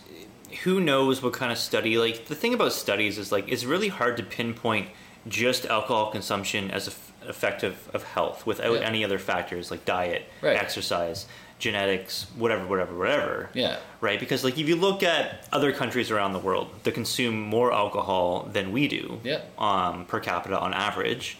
who 0.64 0.80
knows 0.82 1.22
what 1.24 1.34
kind 1.34 1.52
of 1.52 1.58
study. 1.58 1.98
Like 1.98 2.26
the 2.26 2.36
thing 2.36 2.54
about 2.54 2.74
studies 2.74 3.18
is 3.18 3.32
like 3.32 3.48
it's 3.48 3.64
really 3.64 3.88
hard 3.88 4.18
to 4.18 4.24
pinpoint 4.24 4.90
just 5.28 5.66
alcohol 5.66 6.12
consumption 6.12 6.70
as 6.72 6.88
a 6.88 6.92
f- 6.92 7.12
effective 7.30 7.90
of 7.94 8.04
health 8.04 8.46
without 8.46 8.82
Yeah. 8.82 8.88
any 8.88 9.04
other 9.04 9.18
factors 9.18 9.72
like 9.72 9.86
diet, 9.86 10.24
Right. 10.42 10.56
exercise, 10.58 11.26
genetics, 11.70 12.28
whatever, 12.38 12.66
whatever, 12.68 12.94
whatever. 12.98 13.50
Yeah. 13.54 13.78
Right, 14.02 14.20
because 14.20 14.44
like 14.44 14.58
if 14.58 14.68
you 14.70 14.76
look 14.76 15.02
at 15.04 15.48
other 15.52 15.72
countries 15.82 16.12
around 16.12 16.34
the 16.34 16.40
world 16.48 16.68
that 16.84 16.94
consume 16.94 17.42
more 17.42 17.74
alcohol 17.74 18.48
than 18.56 18.72
we 18.72 18.88
do, 18.88 19.20
Yeah. 19.24 19.42
um, 19.58 20.06
per 20.06 20.20
capita 20.20 20.58
on 20.60 20.74
average, 20.74 21.38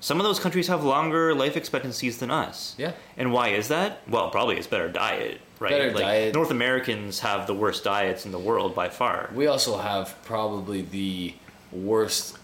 some 0.00 0.20
of 0.20 0.24
those 0.28 0.38
countries 0.38 0.68
have 0.68 0.84
longer 0.84 1.34
life 1.34 1.56
expectancies 1.56 2.18
than 2.18 2.30
us. 2.30 2.74
Yeah. 2.78 2.92
And 3.16 3.32
why 3.32 3.48
is 3.60 3.66
that? 3.68 3.90
Well, 4.08 4.30
probably 4.30 4.56
it's 4.56 4.68
better 4.68 4.88
diet, 4.88 5.40
right? 5.58 5.70
Better 5.72 5.90
like 5.92 6.04
diet. 6.04 6.34
North 6.34 6.52
Americans 6.52 7.18
have 7.20 7.46
the 7.48 7.54
worst 7.54 7.82
diets 7.82 8.24
in 8.26 8.30
the 8.30 8.38
world 8.38 8.72
by 8.74 8.88
far. 8.88 9.30
We 9.34 9.48
also 9.48 9.78
have 9.78 10.14
probably 10.24 10.82
the 10.82 11.34
worst 11.72 12.38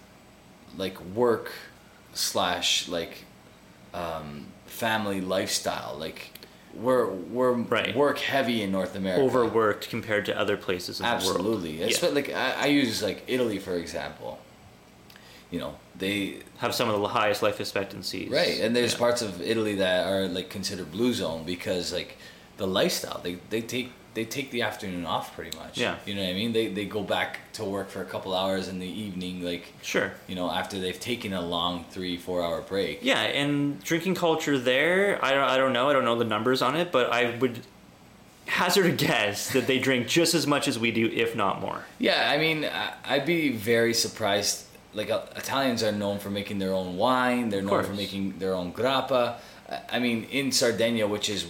like 0.76 0.98
work 1.14 1.52
slash 2.14 2.88
like 2.88 3.14
um, 3.94 4.46
family 4.66 5.20
lifestyle. 5.20 5.94
Like 6.06 6.20
we're 6.74 7.06
we're 7.06 7.52
Right. 7.52 7.94
work 7.94 8.18
heavy 8.18 8.62
in 8.62 8.72
North 8.72 8.94
America. 8.96 9.22
Overworked 9.22 9.88
compared 9.90 10.26
to 10.26 10.38
other 10.38 10.56
places 10.56 11.00
in 11.00 11.04
the 11.04 11.10
world. 11.12 11.22
Absolutely. 11.22 11.82
It's 11.82 12.02
Yeah. 12.02 12.08
like 12.10 12.32
I, 12.32 12.52
I 12.62 12.66
use 12.66 13.02
like 13.02 13.22
Italy 13.26 13.58
for 13.58 13.76
example. 13.76 14.38
You 15.50 15.58
know 15.60 15.74
they 15.98 16.38
Have 16.58 16.74
some 16.74 16.88
of 16.88 17.00
the 17.00 17.08
highest 17.08 17.42
life 17.42 17.60
expectancies. 17.60 18.30
right, 18.30 18.60
and 18.60 18.74
there's 18.74 18.92
Yeah. 18.92 18.98
parts 18.98 19.20
of 19.22 19.42
Italy 19.42 19.74
that 19.76 20.06
are 20.06 20.26
like 20.28 20.48
considered 20.48 20.90
blue 20.92 21.12
zone 21.12 21.44
because 21.44 21.92
like 21.92 22.16
the 22.56 22.66
lifestyle 22.66 23.20
they 23.22 23.38
they 23.50 23.60
take 23.60 23.92
they 24.14 24.24
take 24.24 24.50
the 24.50 24.62
afternoon 24.62 25.06
off 25.06 25.34
pretty 25.34 25.56
much. 25.56 25.78
Yeah. 25.78 25.96
You 26.04 26.14
know 26.14 26.22
what 26.22 26.30
I 26.30 26.34
mean? 26.34 26.52
They 26.52 26.68
they 26.68 26.84
go 26.84 27.02
back 27.02 27.38
to 27.54 27.64
work 27.64 27.88
for 27.88 28.02
a 28.02 28.04
couple 28.04 28.34
hours 28.34 28.68
in 28.68 28.78
the 28.78 28.86
evening 28.86 29.42
like 29.42 29.64
Sure. 29.82 30.12
you 30.28 30.34
know, 30.34 30.50
after 30.50 30.78
they've 30.78 30.98
taken 31.00 31.32
a 31.32 31.40
long 31.40 31.84
three, 31.90 32.16
four 32.16 32.42
hour 32.42 32.60
break. 32.60 33.00
Yeah, 33.02 33.20
and 33.20 33.82
drinking 33.82 34.14
culture 34.16 34.58
there, 34.58 35.18
I 35.24 35.30
don't, 35.32 35.44
I 35.44 35.56
don't 35.56 35.72
know. 35.72 35.88
I 35.88 35.92
don't 35.92 36.04
know 36.04 36.18
the 36.18 36.24
numbers 36.24 36.60
on 36.62 36.76
it, 36.76 36.92
but 36.92 37.12
I 37.12 37.36
would 37.38 37.60
hazard 38.46 38.86
a 38.86 38.92
guess 38.92 39.52
that 39.52 39.66
they 39.66 39.78
drink 39.78 40.08
just 40.08 40.34
as 40.34 40.46
much 40.46 40.68
as 40.68 40.78
we 40.78 40.90
do, 40.90 41.06
if 41.06 41.34
not 41.36 41.60
more. 41.60 41.84
Yeah, 41.98 42.28
I 42.30 42.36
mean, 42.38 42.68
I'd 43.04 43.24
be 43.24 43.50
very 43.50 43.94
surprised. 43.94 44.66
Like, 44.94 45.10
uh, 45.10 45.22
Italians 45.36 45.82
are 45.82 45.92
known 45.92 46.18
for 46.18 46.28
making 46.28 46.58
their 46.58 46.74
own 46.74 46.96
wine, 46.98 47.48
they're 47.48 47.62
known 47.62 47.82
for 47.84 47.94
making 47.94 48.38
their 48.38 48.52
own 48.52 48.72
grappa. 48.74 49.36
I 49.90 49.98
mean, 50.00 50.24
in 50.24 50.52
Sardinia, 50.52 51.06
which 51.06 51.30
is 51.30 51.46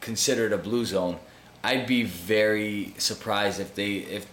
considered 0.00 0.52
a 0.52 0.58
blue 0.58 0.84
zone, 0.84 1.16
I'd 1.62 1.86
be 1.86 2.04
very 2.04 2.94
surprised 2.98 3.60
if 3.60 3.74
they, 3.74 3.96
if 3.96 4.26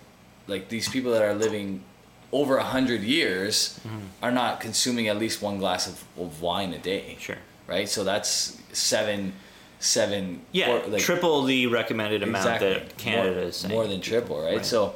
like 0.47 0.69
these 0.69 0.87
people 0.87 1.11
that 1.11 1.21
are 1.21 1.33
living 1.33 1.83
over 2.31 2.57
a 2.57 2.63
hundred 2.63 3.01
years 3.01 3.79
Mm-hmm. 3.87 3.99
are 4.23 4.31
not 4.31 4.59
consuming 4.59 5.07
at 5.07 5.17
least 5.17 5.41
one 5.41 5.57
glass 5.59 5.87
of, 5.87 6.03
of 6.19 6.41
wine 6.41 6.73
a 6.73 6.77
day. 6.79 7.15
Sure. 7.19 7.37
Right? 7.67 7.87
So 7.87 8.03
that's 8.03 8.57
seven, 8.73 9.33
seven. 9.79 10.41
Yeah, 10.51 10.81
like, 10.87 11.01
triple 11.01 11.43
the 11.43 11.67
recommended 11.67 12.23
amount 12.23 12.45
Exactly. 12.45 12.73
that 12.73 12.97
Canada 12.97 13.35
more, 13.35 13.43
is 13.43 13.55
saying. 13.57 13.73
more 13.73 13.87
than 13.87 14.01
triple, 14.01 14.41
right? 14.41 14.57
Right. 14.57 14.65
So, 14.65 14.95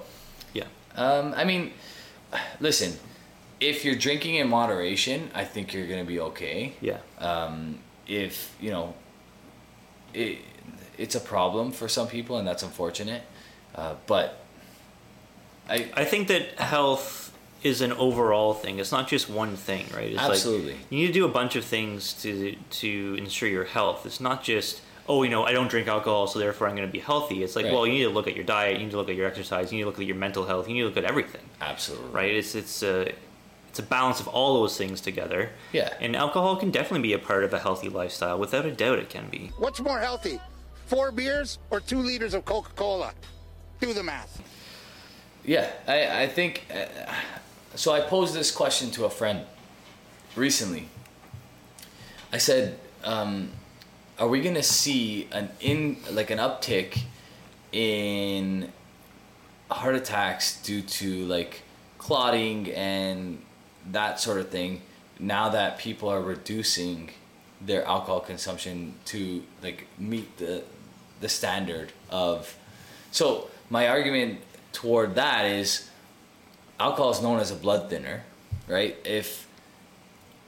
yeah. 0.53 0.63
um, 0.95 1.33
I 1.35 1.43
mean, 1.45 1.71
listen, 2.59 2.97
if 3.59 3.83
you're 3.85 3.95
drinking 3.95 4.35
in 4.35 4.47
moderation, 4.49 5.29
I 5.35 5.43
think 5.45 5.73
you're 5.73 5.87
gonna 5.87 6.03
be 6.05 6.19
okay. 6.19 6.73
Yeah. 6.81 6.97
Um, 7.19 7.79
if 8.07 8.55
you 8.59 8.71
know, 8.71 8.93
it, 10.13 10.39
it's 11.01 11.15
a 11.15 11.19
problem 11.19 11.71
for 11.71 11.87
some 11.87 12.07
people, 12.07 12.37
and 12.37 12.47
that's 12.47 12.63
unfortunate. 12.63 13.23
Uh, 13.75 13.95
but 14.07 14.39
I 15.69 15.89
I 15.93 16.05
think 16.05 16.27
that 16.27 16.59
health 16.59 17.35
is 17.63 17.81
an 17.81 17.93
overall 17.93 18.53
thing. 18.53 18.79
It's 18.79 18.91
not 18.91 19.07
just 19.07 19.29
one 19.29 19.55
thing, 19.55 19.85
right? 19.93 20.11
It's 20.11 20.19
Absolutely. 20.19 20.73
Like 20.73 20.91
you 20.91 20.99
need 20.99 21.07
to 21.07 21.13
do 21.13 21.25
a 21.25 21.29
bunch 21.39 21.55
of 21.55 21.65
things 21.65 22.13
to 22.23 22.55
to 22.81 23.15
ensure 23.17 23.49
your 23.49 23.65
health. 23.65 24.05
It's 24.05 24.19
not 24.19 24.43
just 24.43 24.81
oh, 25.07 25.23
you 25.23 25.29
know, 25.29 25.43
I 25.43 25.51
don't 25.51 25.69
drink 25.69 25.87
alcohol, 25.87 26.27
so 26.27 26.39
therefore 26.39 26.67
I'm 26.67 26.75
going 26.75 26.87
to 26.87 26.91
be 26.91 26.99
healthy. 26.99 27.43
It's 27.43 27.55
like, 27.55 27.65
Right. 27.65 27.73
well, 27.73 27.85
you 27.85 27.93
need 27.93 28.03
to 28.03 28.09
look 28.09 28.27
at 28.27 28.35
your 28.35 28.45
diet, 28.45 28.77
you 28.77 28.85
need 28.85 28.91
to 28.91 28.97
look 28.97 29.09
at 29.09 29.15
your 29.15 29.27
exercise, 29.27 29.69
you 29.71 29.77
need 29.77 29.83
to 29.83 29.89
look 29.89 29.99
at 29.99 30.05
your 30.05 30.15
mental 30.15 30.45
health, 30.45 30.69
you 30.69 30.73
need 30.75 30.81
to 30.81 30.85
look 30.87 30.95
at 30.95 31.03
everything, 31.03 31.41
absolutely 31.59 32.11
right? 32.11 32.33
It's 32.33 32.55
it's 32.55 32.81
a 32.83 33.11
it's 33.71 33.79
a 33.79 33.83
balance 33.83 34.19
of 34.19 34.27
all 34.27 34.61
those 34.61 34.77
things 34.77 35.01
together. 35.01 35.49
Yeah. 35.71 35.93
And 36.01 36.15
alcohol 36.15 36.57
can 36.57 36.71
definitely 36.71 37.07
be 37.07 37.13
a 37.13 37.19
part 37.19 37.45
of 37.45 37.53
a 37.53 37.59
healthy 37.59 37.87
lifestyle. 37.87 38.37
Without 38.37 38.65
a 38.65 38.71
doubt, 38.71 38.99
it 38.99 39.09
can 39.09 39.29
be. 39.29 39.51
What's 39.57 39.79
more 39.79 39.99
healthy, 39.99 40.39
four 40.91 41.09
beers 41.09 41.57
or 41.69 41.79
two 41.79 41.99
liters 41.99 42.33
of 42.33 42.43
Coca 42.43 42.73
Cola? 42.75 43.13
Do 43.79 43.93
the 43.93 44.03
math. 44.03 44.41
Yeah, 45.45 45.71
I, 45.87 46.23
I 46.23 46.27
think. 46.27 46.65
Uh, 46.69 46.85
so 47.75 47.93
I 47.93 48.01
posed 48.01 48.33
this 48.33 48.51
question 48.51 48.91
to 48.91 49.05
a 49.05 49.09
friend 49.09 49.45
recently. 50.35 50.89
I 52.33 52.39
said, 52.39 52.77
um, 53.05 53.51
"Are 54.19 54.27
we 54.27 54.41
gonna 54.41 54.61
see 54.61 55.29
an 55.31 55.49
in 55.61 55.97
like 56.11 56.29
an 56.29 56.39
uptick 56.39 56.99
in 57.71 58.69
heart 59.71 59.95
attacks 59.95 60.61
due 60.61 60.81
to 60.81 61.25
like 61.25 61.61
clotting 61.99 62.69
and 62.73 63.41
that 63.91 64.19
sort 64.19 64.41
of 64.41 64.49
thing 64.49 64.81
now 65.19 65.47
that 65.47 65.77
people 65.77 66.09
are 66.09 66.21
reducing 66.21 67.09
their 67.61 67.85
alcohol 67.85 68.19
consumption 68.19 68.93
to 69.05 69.41
like 69.63 69.87
meet 69.97 70.37
the 70.37 70.63
the 71.21 71.29
standard 71.29 71.91
of 72.09 72.57
so 73.11 73.49
my 73.69 73.87
argument 73.87 74.39
toward 74.73 75.15
that 75.15 75.45
is 75.45 75.89
alcohol 76.79 77.11
is 77.11 77.21
known 77.21 77.39
as 77.39 77.51
a 77.51 77.55
blood 77.55 77.89
thinner 77.89 78.23
right 78.67 78.95
if 79.05 79.47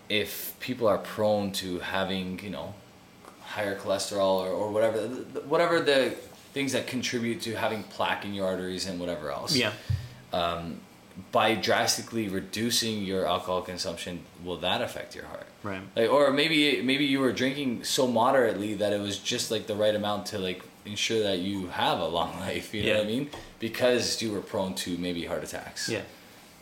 if 0.10 0.56
people 0.60 0.88
are 0.88 0.98
prone 0.98 1.52
to 1.52 1.80
having 1.80 2.40
you 2.44 2.50
know 2.50 2.74
higher 3.42 3.78
cholesterol 3.78 4.40
or, 4.42 4.50
or 4.50 4.72
whatever 4.72 5.00
whatever 5.48 5.80
the 5.80 6.14
things 6.54 6.74
that 6.74 6.86
contribute 6.88 7.42
to 7.42 7.56
having 7.56 7.84
plaque 7.84 8.26
in 8.26 8.34
your 8.34 8.46
arteries 8.46 8.86
and 8.88 9.00
whatever 9.00 9.32
else 9.32 9.56
Yeah. 9.56 9.74
Um, 10.32 10.80
by 11.32 11.54
drastically 11.56 12.28
reducing 12.28 13.04
your 13.04 13.26
alcohol 13.28 13.62
consumption 13.62 14.20
will 14.44 14.58
that 14.58 14.82
affect 14.82 15.16
your 15.16 15.26
heart 15.26 15.46
Right. 15.64 15.82
like, 15.96 16.10
or 16.12 16.32
maybe 16.32 16.82
maybe 16.82 17.06
you 17.06 17.20
were 17.20 17.32
drinking 17.32 17.84
so 17.84 18.08
moderately 18.08 18.74
that 18.76 18.92
it 18.94 19.00
was 19.00 19.18
just 19.20 19.52
like 19.52 19.68
the 19.68 19.76
right 19.76 19.96
amount 19.96 20.26
to 20.28 20.40
like 20.40 20.62
ensure 20.86 21.22
that 21.24 21.40
you 21.40 21.68
have 21.68 22.00
a 22.00 22.08
long 22.08 22.38
life 22.48 22.74
you 22.74 22.84
know 22.84 22.98
what 22.98 23.04
i 23.06 23.08
mean 23.08 23.30
because 23.60 24.22
you 24.22 24.32
were 24.32 24.42
prone 24.42 24.74
to 24.76 24.98
maybe 24.98 25.26
heart 25.26 25.44
attacks 25.44 25.88
Yeah. 25.88 26.02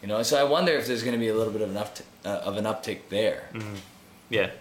you 0.01 0.07
know 0.07 0.21
so 0.23 0.37
i 0.39 0.43
wonder 0.43 0.71
if 0.73 0.85
there's 0.85 1.01
going 1.03 1.13
to 1.13 1.19
be 1.19 1.29
a 1.29 1.33
little 1.35 1.53
bit 1.53 1.61
of 1.63 1.69
an 1.75 1.77
uptick, 1.77 2.03
uh, 2.25 2.29
of 2.49 2.57
an 2.57 2.65
uptick 2.65 2.99
there 3.09 3.49
Yeah. 4.29 4.51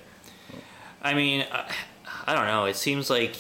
I 1.03 1.15
mean, 1.15 1.47
I, 1.51 1.73
I 2.27 2.35
don't 2.35 2.47
know. 2.47 2.67
It 2.67 2.77
seems 2.77 3.09
like 3.09 3.35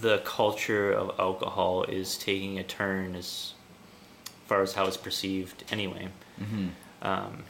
the 0.00 0.18
culture 0.24 0.90
of 0.92 1.18
alcohol 1.18 1.82
is 1.84 2.16
taking 2.16 2.58
a 2.58 2.62
turn 2.62 3.14
as 3.14 3.52
far 4.46 4.62
as 4.62 4.72
how 4.74 4.86
it's 4.86 4.96
perceived 4.96 5.64
anyway. 5.70 6.08
Um, 7.02 7.44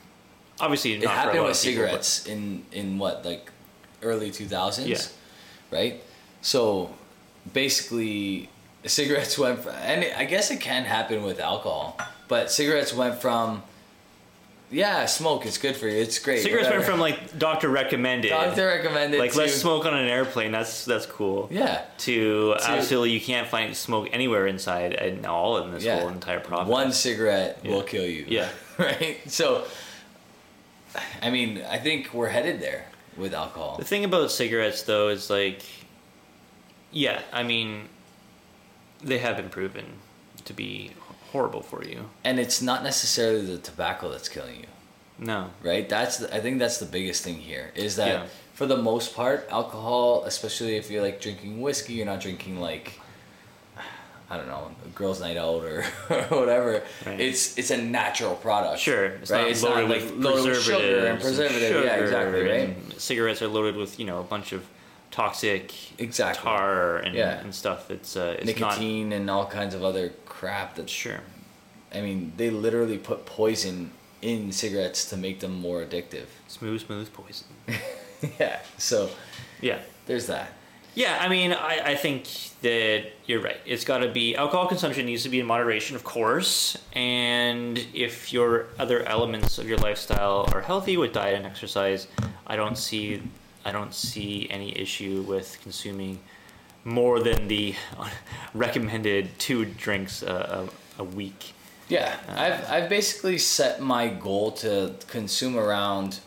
obviously, 0.61 0.93
Mm-hmm. 0.93 1.03
it 1.03 1.07
not 1.07 1.15
for 1.15 1.19
a 1.19 1.23
happened 1.25 1.43
with 1.45 1.57
of 1.57 1.63
people, 1.63 1.85
cigarettes 1.85 2.27
in 2.27 2.65
in 2.73 2.99
what 2.99 3.25
like 3.25 3.51
early 4.03 4.31
2000s 4.31 4.87
Yeah. 4.87 4.99
right 5.79 6.03
so 6.43 6.91
basically 7.55 8.51
cigarettes 8.85 9.39
went 9.45 9.61
from, 9.61 9.73
and 9.77 10.05
i 10.17 10.25
guess 10.25 10.51
it 10.51 10.61
can 10.61 10.85
happen 10.85 11.23
with 11.23 11.41
alcohol 11.41 11.97
but 12.29 12.51
cigarettes 12.51 12.93
went 12.93 13.21
from 13.21 13.63
yeah 14.71 15.07
smoke 15.07 15.47
is 15.47 15.59
good 15.59 15.77
for 15.77 15.87
you 15.87 15.99
it's 16.01 16.19
great 16.19 16.43
Cigarettes 16.43 16.69
went 16.71 16.85
from 16.85 16.99
like 16.99 17.39
doctor 17.39 17.69
recommended, 17.69 18.31
doctor 18.31 18.67
recommended 18.67 19.19
like 19.21 19.33
to, 19.33 19.39
let's 19.39 19.55
smoke 19.55 19.85
on 19.87 19.95
an 19.95 20.09
airplane. 20.09 20.51
That's 20.53 20.85
that's 20.85 21.07
cool. 21.07 21.49
yeah 21.53 21.83
To, 21.99 22.55
To- 22.55 22.71
absolutely, 22.71 23.11
you 23.13 23.21
can't 23.21 23.47
find 23.47 23.77
smoke 23.77 24.09
anywhere 24.13 24.47
inside 24.47 24.95
and 24.95 25.27
all 25.27 25.59
in 25.59 25.71
this 25.71 25.85
yeah 25.85 26.01
whole 26.01 26.09
entire 26.09 26.41
process. 26.41 26.69
one 26.69 26.93
cigarette 26.93 27.59
Yeah. 27.63 27.71
will 27.73 27.83
kill 27.83 28.05
you 28.07 28.25
Yeah. 28.29 28.49
right 28.79 29.19
so 29.27 29.65
i 31.23 31.31
mean 31.31 31.63
i 31.71 31.79
think 31.79 32.13
we're 32.15 32.29
headed 32.29 32.61
there 32.61 32.87
with 33.17 33.33
alcohol 33.35 33.77
The 33.79 33.85
thing 33.85 34.05
about 34.05 34.33
cigarettes, 34.33 34.83
though, 34.83 35.09
is 35.09 35.31
like, 35.31 35.63
yeah, 36.91 37.23
I 37.33 37.45
mean, 37.45 37.89
they 39.05 39.19
have 39.19 39.37
been 39.37 39.51
proven 39.51 39.85
to 40.47 40.53
be 40.53 40.91
horrible 41.35 41.63
for 41.63 41.81
you. 41.85 42.01
and 42.23 42.35
it's 42.45 42.63
not 42.71 42.81
necessarily 42.91 43.45
the 43.55 43.59
tobacco 43.71 44.05
that's 44.13 44.29
killing 44.37 44.59
you 44.65 44.71
No. 45.31 45.51
right 45.71 45.87
that's 45.89 46.15
the, 46.21 46.27
i 46.37 46.39
think 46.45 46.55
that's 46.63 46.79
the 46.85 46.87
biggest 46.99 47.21
thing 47.27 47.39
here 47.51 47.67
is 47.75 47.97
that 47.97 48.09
Yeah. 48.15 48.27
for 48.59 48.67
the 48.75 48.77
most 48.91 49.09
part 49.21 49.39
alcohol 49.51 50.23
especially 50.33 50.77
if 50.81 50.85
you're 50.91 51.03
like 51.09 51.19
drinking 51.27 51.61
whiskey 51.67 51.95
you're 51.95 52.07
not 52.15 52.21
drinking 52.27 52.61
like 52.71 52.87
I 54.31 54.39
don't 54.39 54.49
know, 54.49 54.71
a 54.87 54.89
girls' 55.01 55.21
night 55.21 55.37
out 55.37 55.63
or, 55.71 55.85
or 56.11 56.23
whatever. 56.41 56.83
Right. 57.07 57.21
It's 57.21 57.43
it's 57.61 57.71
a 57.71 57.77
natural 58.01 58.35
product. 58.47 58.81
Sure, 58.81 59.05
it's 59.05 59.31
right? 59.31 59.43
not 59.43 59.51
it's 59.51 59.63
loaded 59.63 59.89
not 59.89 59.89
with 59.91 60.11
like 60.25 60.35
with 60.47 60.63
sugar 60.65 61.07
and 61.09 61.21
preservatives 61.21 61.61
preservative. 61.61 61.85
yeah, 61.85 61.95
sugar 61.95 62.05
exactly. 62.05 62.43
Right. 62.51 63.01
cigarettes 63.09 63.43
are 63.43 63.49
loaded 63.57 63.77
with 63.77 63.93
you 64.01 64.07
know 64.11 64.19
a 64.21 64.29
bunch 64.35 64.49
of 64.57 64.63
toxic 65.15 65.73
Exactly. 66.01 66.43
tar 66.43 66.97
and, 66.99 67.15
Yeah. 67.15 67.39
and 67.41 67.55
stuff. 67.55 67.89
It's 67.91 68.17
uh, 68.17 68.35
it's 68.39 68.47
Nicotine 68.47 69.13
and 69.13 69.31
all 69.31 69.47
kinds 69.47 69.75
of 69.75 69.85
other 69.85 70.11
crap. 70.27 70.75
That's 70.75 70.87
That 70.87 70.91
sure. 70.91 71.21
I 71.95 72.01
mean, 72.01 72.33
they 72.37 72.51
literally 72.51 72.99
put 72.99 73.25
poison 73.25 73.93
in 74.21 74.51
cigarettes 74.51 75.05
to 75.11 75.17
make 75.17 75.39
them 75.41 75.55
more 75.61 75.85
addictive. 75.85 76.27
Smooth, 76.49 76.81
smooth 76.85 77.13
poison. 77.13 77.47
yeah. 78.41 78.59
So 78.79 79.11
Yeah. 79.61 79.79
there's 80.07 80.27
that. 80.27 80.49
Yeah, 80.97 81.19
I 81.21 81.29
mean, 81.29 81.53
I, 81.53 81.81
I 81.93 81.95
think 81.97 82.27
that 82.63 83.05
you're 83.27 83.41
right. 83.43 83.61
It's 83.67 83.85
got 83.85 83.99
to 83.99 84.09
be 84.09 84.35
alcohol 84.37 84.67
consumption 84.69 85.07
needs 85.07 85.23
to 85.25 85.29
be 85.29 85.41
in 85.41 85.47
moderation, 85.47 85.95
of 85.97 86.05
course. 86.05 86.77
And 86.93 87.79
if 87.95 88.33
your 88.33 88.67
other 88.79 89.03
elements 89.05 89.59
of 89.59 89.69
your 89.69 89.79
lifestyle 89.79 90.49
are 90.53 90.61
healthy 90.63 90.97
with 90.97 91.13
diet 91.13 91.35
and 91.37 91.47
exercise, 91.47 92.07
I 92.47 92.55
don't 92.57 92.79
see 92.79 93.23
I 93.65 93.73
don't 93.73 93.95
see 93.95 94.49
any 94.51 94.77
issue 94.79 95.23
with 95.27 95.59
consuming 95.63 96.21
more 96.85 97.21
than 97.21 97.49
the 97.49 97.75
recommended 98.55 99.39
two 99.39 99.65
drinks 99.65 100.23
a, 100.23 100.69
a, 100.99 101.03
a 101.03 101.05
week. 101.05 101.53
Yeah, 101.89 102.17
I've 102.29 102.71
I've 102.71 102.89
basically 102.89 103.39
set 103.39 103.81
my 103.81 104.09
goal 104.09 104.53
to 104.53 104.95
consume 105.07 105.57
around 105.59 106.21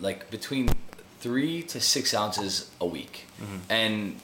like 0.00 0.30
between 0.30 0.70
three 1.20 1.62
to 1.64 1.80
six 1.80 2.14
ounces 2.14 2.70
a 2.80 2.86
week, 2.86 3.26
and 3.68 4.16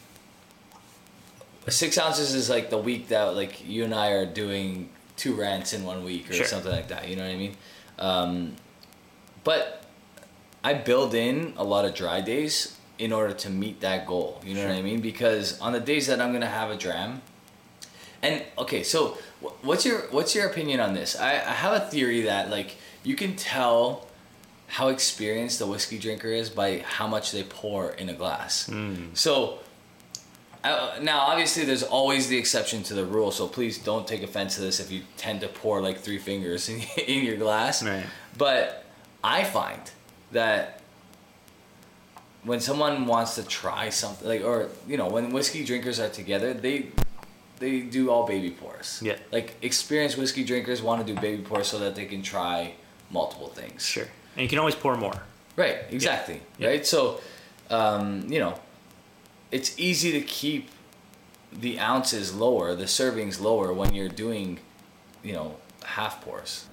six 1.68 1.96
ounces 1.98 2.34
is 2.34 2.48
like 2.50 2.70
the 2.70 2.78
week 2.78 3.08
that 3.08 3.34
like 3.36 3.66
you 3.68 3.84
and 3.84 3.94
I 3.94 4.10
are 4.12 4.26
doing 4.26 4.88
two 5.16 5.34
rants 5.34 5.72
in 5.72 5.84
one 5.84 6.04
week 6.04 6.28
or 6.30 6.34
Sure. 6.34 6.46
something 6.46 6.72
like 6.72 6.88
that. 6.88 7.08
You 7.08 7.16
know 7.16 7.22
what 7.22 7.32
I 7.32 7.36
mean? 7.36 7.56
Um, 7.98 8.56
but 9.44 9.82
I 10.66 10.74
build 10.74 11.14
in 11.14 11.52
a 11.57 11.62
lot 11.62 11.85
of 11.85 11.94
dry 11.94 12.20
days 12.20 12.76
in 12.98 13.12
order 13.12 13.33
to 13.33 13.48
meet 13.48 13.83
that 13.83 14.05
goal. 14.05 14.42
You 14.44 14.55
know 14.55 14.66
what 14.66 14.74
I 14.74 14.83
mean? 14.83 15.00
Because 15.00 15.61
on 15.61 15.72
the 15.72 15.79
days 15.79 16.09
that 16.09 16.20
I'm 16.20 16.33
gonna 16.33 16.46
have 16.61 16.70
a 16.70 16.76
dram, 16.76 17.22
and 18.20 18.42
okay, 18.59 18.83
so 18.83 19.16
what's 19.62 19.87
your 19.87 20.00
what's 20.11 20.35
your 20.35 20.48
opinion 20.48 20.81
on 20.81 20.92
this? 20.92 21.14
I, 21.14 21.35
I 21.35 21.55
have 21.64 21.72
a 21.72 21.87
theory 21.88 22.22
that 22.22 22.50
like 22.50 22.79
you 23.05 23.14
can 23.14 23.37
tell 23.37 24.09
how 24.66 24.88
experienced 24.88 25.61
a 25.61 25.66
whiskey 25.66 26.00
drinker 26.00 26.31
is 26.31 26.50
by 26.50 26.79
how 26.79 27.07
much 27.07 27.31
they 27.31 27.44
pour 27.44 27.90
in 27.90 28.09
a 28.09 28.14
glass. 28.14 28.68
So 29.14 29.61
uh, 30.64 30.98
now, 31.00 31.20
obviously, 31.20 31.64
there's 31.64 31.85
always 31.85 32.26
the 32.26 32.37
exception 32.37 32.83
to 32.83 32.94
the 32.94 33.05
rule. 33.05 33.31
So 33.31 33.46
please 33.46 33.79
don't 33.79 34.05
take 34.05 34.24
offense 34.24 34.57
to 34.57 34.62
this 34.62 34.81
if 34.81 34.90
you 34.90 35.02
tend 35.16 35.42
to 35.42 35.48
pour 35.48 35.81
like 35.81 35.98
three 35.98 36.18
fingers 36.18 36.68
in, 36.68 36.81
in 37.07 37.24
your 37.24 37.37
glass. 37.37 37.85
Right. 37.85 38.05
But 38.37 38.85
I 39.22 39.44
find 39.44 39.83
that 40.32 40.80
when 42.44 42.60
someone 42.60 43.06
wants 43.06 43.34
to 43.34 43.44
try 43.44 43.88
something, 43.90 44.28
like 44.28 44.44
or 44.44 44.68
you 44.86 44.96
know, 44.96 45.08
when 45.08 45.32
whiskey 45.32 45.64
drinkers 45.64 45.98
are 45.98 46.08
together, 46.08 46.54
they 46.54 46.86
they 47.58 47.80
do 47.80 48.10
all 48.10 48.26
baby 48.26 48.50
pours. 48.50 49.00
Yeah. 49.02 49.16
Like 49.32 49.54
experienced 49.62 50.16
whiskey 50.18 50.44
drinkers 50.44 50.82
want 50.82 51.06
to 51.06 51.14
do 51.14 51.18
baby 51.20 51.42
pours 51.42 51.68
so 51.68 51.78
that 51.78 51.94
they 51.94 52.04
can 52.06 52.22
try 52.22 52.74
multiple 53.10 53.48
things. 53.48 53.84
Sure. 53.84 54.06
And 54.34 54.42
you 54.42 54.48
can 54.48 54.58
always 54.58 54.74
pour 54.74 54.96
more. 54.96 55.22
Right, 55.56 55.78
exactly. 55.90 56.42
Yeah. 56.58 56.68
Right? 56.68 56.86
So, 56.86 57.20
um, 57.70 58.26
you 58.28 58.38
know, 58.38 58.58
it's 59.50 59.78
easy 59.78 60.12
to 60.12 60.20
keep 60.20 60.68
the 61.52 61.78
ounces 61.80 62.34
lower, 62.34 62.74
the 62.74 62.84
servings 62.84 63.40
lower 63.40 63.72
when 63.72 63.94
you're 63.94 64.10
doing, 64.10 64.58
you 65.22 65.32
know, 65.32 65.56
half 65.84 66.20
pours. 66.22 66.66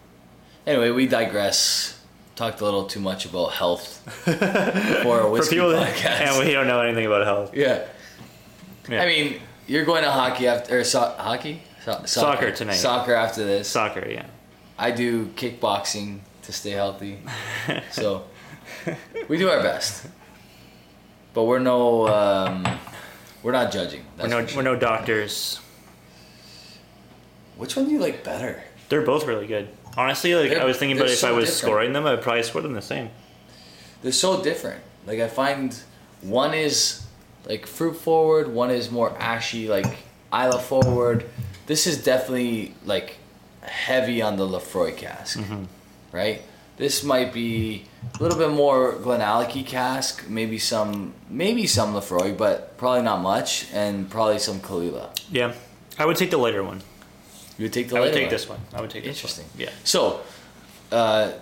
Anyway, 0.67 0.91
we 0.91 1.07
digress. 1.07 1.99
Talked 2.35 2.61
a 2.61 2.63
little 2.65 2.85
too 2.85 2.99
much 2.99 3.25
about 3.25 3.53
health 3.53 3.99
for 5.03 5.19
a 5.21 5.29
whiskey 5.29 5.57
podcast. 5.57 6.05
and 6.05 6.45
we 6.45 6.51
don't 6.51 6.65
know 6.67 6.81
anything 6.81 7.05
about 7.05 7.25
health. 7.25 7.55
yeah. 7.55 7.85
Yeah. 8.89 9.01
I 9.01 9.05
mean, 9.05 9.39
you're 9.67 9.85
going 9.85 10.03
to 10.03 10.11
hockey 10.11 10.47
after 10.47 10.79
or 10.79 10.83
so- 10.83 11.15
hockey, 11.17 11.61
so- 11.85 12.01
Soccer 12.05 12.51
tonight. 12.51 12.73
Soccer 12.73 13.13
after 13.13 13.45
this. 13.45 13.69
Soccer, 13.69 14.07
yeah. 14.09 14.25
I 14.77 14.91
do 14.91 15.27
kickboxing 15.27 16.19
to 16.41 16.51
stay 16.51 16.71
healthy. 16.71 17.19
so 17.91 18.23
we 19.27 19.37
do 19.37 19.49
our 19.49 19.61
best. 19.61 20.07
But 21.33 21.43
we're 21.43 21.59
no 21.59 22.07
um, 22.07 22.65
we're 23.43 23.51
not 23.51 23.71
judging. 23.71 24.05
We're 24.19 24.27
no, 24.27 24.45
sure. 24.45 24.57
we're 24.57 24.63
no 24.63 24.75
doctors. 24.75 25.59
Which 27.57 27.75
one 27.75 27.85
do 27.85 27.91
you 27.91 27.99
like 27.99 28.23
better? 28.23 28.63
They're 28.89 29.03
both 29.05 29.25
really 29.25 29.47
good. 29.47 29.69
Honestly, 29.97 30.35
like 30.35 30.49
They're- 30.49 30.61
I 30.61 30.65
was 30.65 30.77
thinking 30.77 30.97
about 30.97 31.07
they're 31.07 31.15
if 31.15 31.23
I 31.23 31.31
was 31.31 31.45
different. 31.45 31.61
scoring 31.61 31.93
them, 31.93 32.05
I'd 32.05 32.21
probably 32.21 32.43
score 32.43 32.61
them 32.61 32.73
the 32.73 32.81
same. 32.81 33.09
They're 34.01 34.11
so 34.11 34.43
different. 34.43 34.81
Like 35.05 35.19
I 35.19 35.27
find 35.27 35.75
one 36.21 36.53
is 36.53 37.03
like 37.45 37.65
fruit 37.67 37.95
forward, 37.95 38.47
one 38.47 38.71
is 38.71 38.89
more 38.91 39.15
ashy, 39.19 39.67
like 39.67 39.97
Islay 40.33 40.61
forward. 40.61 41.25
This 41.67 41.87
is 41.87 42.03
definitely 42.03 42.75
like 42.85 43.17
heavy 43.61 44.21
on 44.21 44.37
the 44.37 44.47
Laphroaig 44.47 44.97
cask, 44.97 45.39
mm-hmm. 45.39 45.63
right? 46.11 46.41
This 46.77 47.03
might 47.03 47.31
be 47.31 47.85
a 48.19 48.23
little 48.23 48.37
bit 48.37 48.49
more 48.49 48.93
Glenallachie 48.93 49.65
cask, 49.65 50.27
maybe 50.27 50.57
some, 50.57 51.13
maybe 51.29 51.67
some 51.67 51.93
Laphroaig, 51.93 52.35
but 52.35 52.77
probably 52.77 53.03
not 53.03 53.21
much, 53.21 53.67
and 53.71 54.09
probably 54.09 54.39
some 54.39 54.59
Caol 54.59 54.83
Ila. 54.87 55.09
Yeah, 55.31 55.53
I 55.99 56.05
would 56.05 56.17
take 56.17 56.31
the 56.31 56.37
lighter 56.37 56.63
one. 56.63 56.81
You 57.57 57.65
would 57.65 57.73
take 57.73 57.89
the 57.89 57.97
I 57.97 57.99
would 58.01 58.13
take 58.13 58.23
one? 58.23 58.29
this 58.31 58.49
one. 58.49 58.59
I 58.73 58.81
would 58.81 58.89
take 58.89 59.03
this 59.03 59.15
Interesting. 59.17 59.45
Yeah. 59.57 59.69
So, 59.83 60.21
uh, 60.91 61.33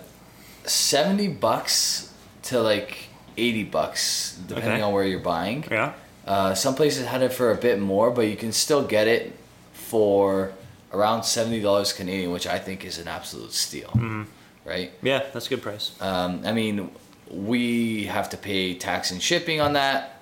seventy 0.64 1.28
bucks 1.28 2.12
to 2.44 2.60
like 2.60 3.06
eighty 3.36 3.64
bucks, 3.64 4.38
depending 4.46 4.72
Okay. 4.74 4.82
on 4.82 4.92
where 4.92 5.04
you're 5.04 5.20
buying. 5.20 5.64
Yeah. 5.70 5.92
Uh, 6.26 6.54
some 6.54 6.74
places 6.74 7.06
had 7.06 7.22
it 7.22 7.32
for 7.32 7.50
a 7.50 7.56
bit 7.56 7.80
more, 7.80 8.10
but 8.10 8.22
you 8.28 8.36
can 8.36 8.52
still 8.52 8.84
get 8.86 9.08
it 9.08 9.32
for 9.72 10.52
around 10.92 11.24
seventy 11.24 11.60
dollars 11.60 11.92
Canadian, 11.92 12.30
which 12.30 12.46
I 12.46 12.58
think 12.58 12.84
is 12.84 12.98
an 12.98 13.08
absolute 13.08 13.52
steal. 13.52 13.88
Mm-hmm. 13.88 14.22
Right? 14.64 14.92
Yeah, 15.02 15.24
that's 15.32 15.46
a 15.46 15.48
good 15.50 15.62
price. 15.62 15.90
Um, 16.00 16.42
I 16.44 16.52
mean, 16.52 16.90
we 17.30 18.04
have 18.04 18.28
to 18.30 18.36
pay 18.36 18.74
tax 18.74 19.10
and 19.10 19.20
shipping 19.20 19.60
on 19.60 19.72
that, 19.72 20.20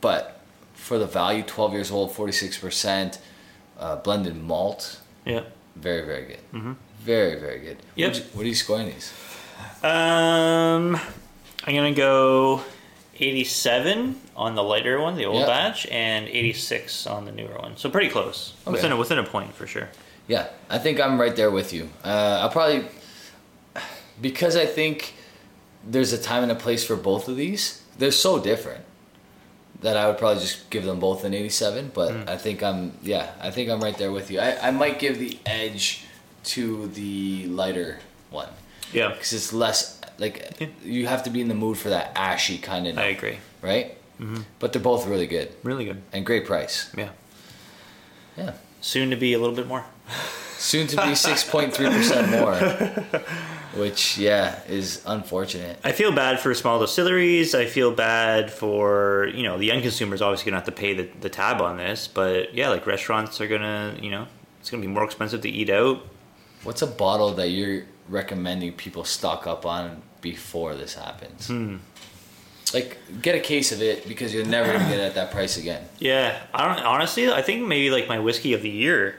but 0.00 0.40
for 0.74 0.98
the 0.98 1.06
value, 1.06 1.42
twelve 1.42 1.72
years 1.72 1.90
old, 1.90 2.12
forty 2.12 2.32
six 2.32 2.58
percent, 2.58 3.18
uh, 3.82 3.96
blended 3.96 4.36
malt, 4.36 5.00
Yeah. 5.24 5.42
very 5.76 6.04
very 6.06 6.24
good. 6.26 6.76
Very 7.04 7.34
very 7.40 7.58
good. 7.66 7.78
Mm-hmm. 7.78 8.00
Yep. 8.00 8.14
What, 8.14 8.22
what 8.34 8.44
are 8.44 8.48
you 8.48 8.54
scoring 8.54 8.86
these? 8.86 9.12
Um, 9.82 10.96
I'm 11.66 11.74
gonna 11.74 11.92
go 11.92 12.62
87 13.18 14.20
on 14.36 14.54
the 14.54 14.62
lighter 14.62 15.00
one, 15.00 15.16
the 15.16 15.26
old 15.26 15.40
Yeah. 15.40 15.46
batch, 15.46 15.86
and 15.88 16.28
86 16.28 17.06
on 17.06 17.24
the 17.24 17.32
newer 17.32 17.58
one. 17.58 17.76
So 17.76 17.90
pretty 17.90 18.08
close, 18.08 18.54
within 18.64 18.92
a, 18.92 18.96
within 18.96 19.18
a 19.18 19.24
point 19.24 19.54
for 19.54 19.66
sure. 19.66 19.88
Yeah, 20.28 20.46
I 20.70 20.78
think 20.78 21.00
I'm 21.00 21.20
right 21.20 21.34
there 21.34 21.50
with 21.50 21.72
you. 21.72 21.90
Uh, 22.04 22.38
I'll 22.42 22.48
probably 22.50 22.86
because 24.20 24.56
I 24.56 24.66
think 24.66 25.14
there's 25.84 26.12
a 26.12 26.18
time 26.18 26.42
and 26.44 26.52
a 26.52 26.54
place 26.54 26.84
for 26.84 26.94
both 26.96 27.26
of 27.28 27.36
these. 27.36 27.82
They're 27.98 28.12
so 28.12 28.38
different 28.38 28.84
that 29.82 29.96
I 29.96 30.06
would 30.08 30.18
probably 30.18 30.40
just 30.42 30.70
give 30.70 30.84
them 30.84 30.98
both 31.00 31.24
an 31.24 31.34
87. 31.34 31.90
But 31.94 32.12
Hmm. 32.12 32.28
I 32.28 32.36
think 32.36 32.62
I'm 32.62 32.92
yeah, 33.02 33.30
I 33.40 33.50
think 33.50 33.68
I'm 33.70 33.80
right 33.80 33.96
there 33.98 34.12
with 34.12 34.30
you. 34.30 34.40
I, 34.40 34.68
I 34.68 34.70
might 34.70 34.98
give 34.98 35.18
the 35.18 35.38
edge 35.46 36.04
to 36.44 36.88
the 36.88 37.46
lighter 37.46 37.98
one 38.30 38.48
Yeah, 38.92 39.08
because 39.12 39.32
it's 39.32 39.52
less 39.52 40.00
like 40.18 40.54
Yeah. 40.60 40.68
you 40.84 41.06
have 41.06 41.22
to 41.24 41.30
be 41.30 41.40
in 41.40 41.48
the 41.48 41.54
mood 41.54 41.76
for 41.78 41.90
that 41.90 42.12
ashy 42.16 42.58
kind 42.58 42.86
of 42.86 42.98
I 42.98 43.06
agree. 43.16 43.38
right. 43.62 43.96
Mm-hmm. 44.20 44.42
But 44.58 44.72
they're 44.72 44.82
both 44.82 45.06
really 45.06 45.26
good 45.26 45.48
Really 45.64 45.84
good. 45.84 46.00
and 46.12 46.24
great 46.26 46.46
price. 46.46 46.90
Yeah. 46.96 47.10
Yeah. 48.36 48.52
Soon 48.80 49.10
to 49.10 49.16
be 49.16 49.32
a 49.34 49.38
little 49.38 49.54
bit 49.56 49.66
more. 49.66 49.84
Soon 50.58 50.86
to 50.88 50.96
be 51.06 51.14
six 51.14 51.42
point 51.44 51.74
three 51.74 51.88
percent 51.88 52.30
more, 52.30 52.54
which 53.74 54.18
yeah 54.18 54.60
is 54.68 55.02
unfortunate. 55.06 55.78
I 55.84 55.92
feel 55.92 56.12
bad 56.12 56.40
for 56.40 56.54
small 56.54 56.78
distilleries. 56.78 57.54
I 57.54 57.66
feel 57.66 57.90
bad 57.90 58.50
for 58.50 59.30
you 59.34 59.42
know 59.42 59.58
the 59.58 59.70
end 59.70 59.82
consumers. 59.82 60.22
Obviously, 60.22 60.50
gonna 60.50 60.58
have 60.58 60.66
to 60.66 60.72
pay 60.72 60.94
the, 60.94 61.08
the 61.20 61.28
tab 61.28 61.60
on 61.60 61.76
this, 61.76 62.08
but 62.08 62.54
yeah, 62.54 62.68
like 62.68 62.86
restaurants 62.86 63.40
are 63.40 63.48
gonna 63.48 63.96
you 64.00 64.10
know 64.10 64.26
it's 64.60 64.70
gonna 64.70 64.80
be 64.80 64.88
more 64.88 65.04
expensive 65.04 65.40
to 65.42 65.48
eat 65.48 65.70
out. 65.70 66.06
What's 66.64 66.82
a 66.82 66.86
bottle 66.86 67.32
that 67.34 67.48
you're 67.48 67.84
recommending 68.08 68.72
people 68.74 69.04
stock 69.04 69.46
up 69.46 69.66
on 69.66 70.02
before 70.20 70.74
this 70.74 70.94
happens? 70.94 71.48
Hmm. 71.48 71.76
Like 72.72 72.98
get 73.20 73.34
a 73.34 73.40
case 73.40 73.72
of 73.72 73.82
it 73.82 74.06
because 74.06 74.32
you're 74.32 74.46
never 74.46 74.72
gonna 74.72 74.88
get 74.88 74.98
it 74.98 75.02
at 75.02 75.14
that 75.14 75.30
price 75.30 75.56
again. 75.56 75.84
Yeah, 75.98 76.40
I 76.54 76.66
don't 76.66 76.84
honestly. 76.84 77.30
I 77.30 77.42
think 77.42 77.66
maybe 77.66 77.90
like 77.90 78.08
my 78.08 78.18
whiskey 78.18 78.54
of 78.54 78.62
the 78.62 78.70
year, 78.70 79.16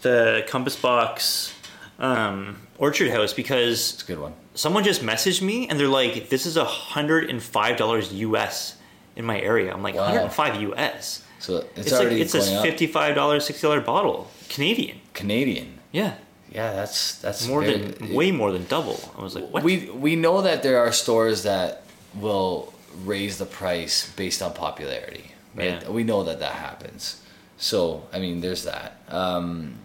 the 0.00 0.44
Compass 0.48 0.76
Box 0.76 1.54
um, 1.98 2.56
Orchard 2.78 3.10
House, 3.10 3.32
because 3.32 3.94
It's 3.94 4.02
a 4.02 4.06
good 4.06 4.18
one. 4.18 4.34
someone 4.54 4.84
just 4.84 5.02
messaged 5.02 5.42
me 5.42 5.68
and 5.68 5.78
they're 5.78 5.88
like, 5.88 6.28
"This 6.28 6.46
is 6.46 6.56
a 6.56 6.64
hundred 6.64 7.30
and 7.30 7.42
five 7.42 7.76
dollars 7.76 8.12
US 8.12 8.76
in 9.16 9.24
my 9.24 9.38
area." 9.40 9.72
I'm 9.72 9.82
like, 9.82 9.94
Wow. 9.94 10.04
"105 10.06 10.60
US." 10.72 11.22
So 11.38 11.56
it's, 11.76 11.86
It's, 11.88 11.92
already 11.92 12.16
like 12.16 12.22
it's 12.24 12.34
a 12.34 12.62
fifty-five 12.62 13.14
dollars, 13.14 13.44
sixty 13.44 13.66
dollar 13.66 13.80
bottle, 13.80 14.30
Canadian. 14.48 15.00
Canadian. 15.12 15.78
Yeah, 15.92 16.14
Yeah, 16.50 16.72
that's 16.72 17.16
that's 17.16 17.46
more 17.46 17.62
very- 17.62 17.78
than 17.78 18.14
way 18.14 18.30
more 18.32 18.52
than 18.52 18.64
double. 18.66 18.98
I 19.18 19.22
was 19.22 19.34
like, 19.34 19.48
what? 19.50 19.62
We 19.62 19.90
we 19.90 20.16
know 20.16 20.42
that 20.42 20.62
there 20.62 20.78
are 20.78 20.92
stores 20.92 21.42
that 21.42 21.82
will 22.14 22.72
raise 23.04 23.38
the 23.38 23.46
price 23.46 24.10
based 24.16 24.40
on 24.42 24.52
popularity, 24.52 25.32
right? 25.54 25.82
Yeah. 25.82 25.88
We 25.90 26.04
know 26.04 26.22
that 26.24 26.38
that 26.40 26.54
happens. 26.54 27.20
So 27.58 28.04
I 28.12 28.18
mean, 28.18 28.40
there's 28.40 28.64
that. 28.64 29.00
Um, 29.08 29.78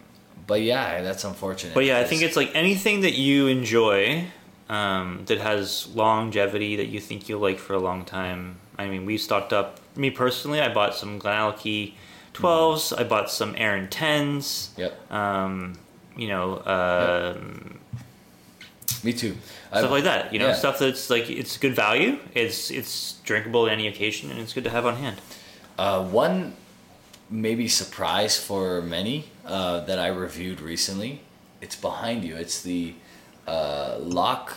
but 0.47 0.61
yeah, 0.61 1.01
that's 1.01 1.23
unfortunate. 1.23 1.73
But 1.73 1.85
yeah, 1.85 1.99
I 1.99 2.03
think 2.05 2.21
it's 2.23 2.35
like 2.35 2.51
anything 2.55 3.01
that 3.01 3.13
you 3.15 3.47
enjoy 3.47 4.25
um, 4.69 5.21
that 5.25 5.39
has 5.39 5.87
longevity 5.93 6.77
that 6.77 6.87
you 6.87 6.99
think 6.99 7.29
you'll 7.29 7.41
like 7.41 7.59
for 7.59 7.73
a 7.73 7.79
long 7.79 8.05
time. 8.05 8.57
I 8.77 8.87
mean, 8.87 9.05
we 9.05 9.17
stocked 9.17 9.53
up. 9.53 9.79
Me 9.95 10.09
personally, 10.09 10.61
I 10.61 10.73
bought 10.73 10.95
some 10.95 11.19
Glenallachie 11.19 11.93
12s. 12.33 12.97
I 12.97 13.03
bought 13.03 13.29
some 13.31 13.55
Arran 13.57 13.87
10s. 13.87 14.69
Yep. 14.77 15.11
Um, 15.11 15.73
you 16.15 16.27
know, 16.27 16.63
um, 16.65 17.79
Me 19.03 19.13
too. 19.13 19.35
stuff 19.69 19.83
I've- 19.83 19.87
like 19.87 20.03
that. 20.03 20.33
You 20.33 20.39
know, 20.39 20.47
yeah. 20.47 20.53
stuff 20.53 20.79
that's 20.79 21.09
like 21.09 21.29
it's 21.29 21.57
good 21.57 21.75
value. 21.75 22.19
It's 22.33 22.71
it's 22.71 23.13
drinkable 23.23 23.67
at 23.67 23.73
any 23.73 23.87
occasion, 23.87 24.31
and 24.31 24.39
it's 24.39 24.53
good 24.53 24.63
to 24.65 24.69
have 24.69 24.85
on 24.85 24.95
hand. 24.97 25.17
Uh, 25.77 26.03
one 26.03 26.53
maybe 27.29 27.67
surprise 27.67 28.39
for 28.39 28.81
many 28.81 29.25
uh, 29.47 29.79
that 29.85 29.99
I 29.99 30.07
reviewed 30.07 30.61
recently. 30.61 31.21
It's 31.61 31.75
behind 31.75 32.23
you. 32.23 32.35
It's 32.35 32.61
the 32.61 32.93
uh, 33.47 33.97
Loch 33.99 34.55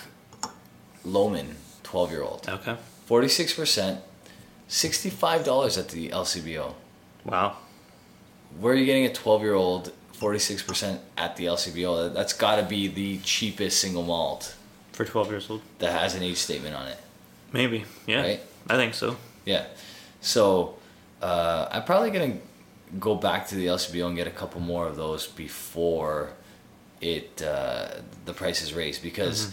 Lomond 1.04 1.54
12 1.82 2.10
year 2.10 2.22
old. 2.22 2.48
Okay. 2.48 2.76
46%, 3.08 3.98
$65 4.68 5.78
at 5.78 5.88
the 5.88 6.08
LCBO. 6.10 6.74
Wow. 7.24 7.56
Where 8.58 8.72
are 8.72 8.76
you 8.76 8.86
getting 8.86 9.04
a 9.06 9.12
12 9.12 9.42
year 9.42 9.54
old 9.54 9.92
46% 10.18 10.98
at 11.16 11.36
the 11.36 11.46
LCBO? 11.46 12.04
That- 12.04 12.14
That's 12.14 12.32
got 12.32 12.56
to 12.56 12.62
be 12.62 12.86
the 12.88 13.18
cheapest 13.18 13.80
single 13.80 14.02
malt 14.02 14.54
For 14.92 15.04
12 15.04 15.30
years 15.30 15.50
old. 15.50 15.62
that 15.78 15.92
has 15.98 16.14
an 16.14 16.22
age 16.22 16.36
statement 16.36 16.74
on 16.74 16.86
it. 16.88 16.98
Maybe. 17.52 17.84
Yeah. 18.06 18.22
Right. 18.22 18.40
I 18.68 18.76
think 18.76 18.94
so. 18.94 19.16
Yeah. 19.44 19.64
So 20.20 20.76
uh, 21.22 21.68
I'm 21.72 21.84
probably 21.84 22.10
gonna 22.10 22.36
go 22.98 23.14
back 23.14 23.46
to 23.48 23.54
the 23.54 23.66
LCBO 23.66 24.06
and 24.08 24.16
get 24.16 24.26
a 24.26 24.30
couple 24.32 24.60
more 24.60 24.86
of 24.86 24.96
those 24.96 25.26
before 25.26 26.30
it 27.00 27.42
uh, 27.42 27.88
the 28.26 28.32
price 28.32 28.62
is 28.62 28.74
raised 28.74 29.02
because 29.02 29.52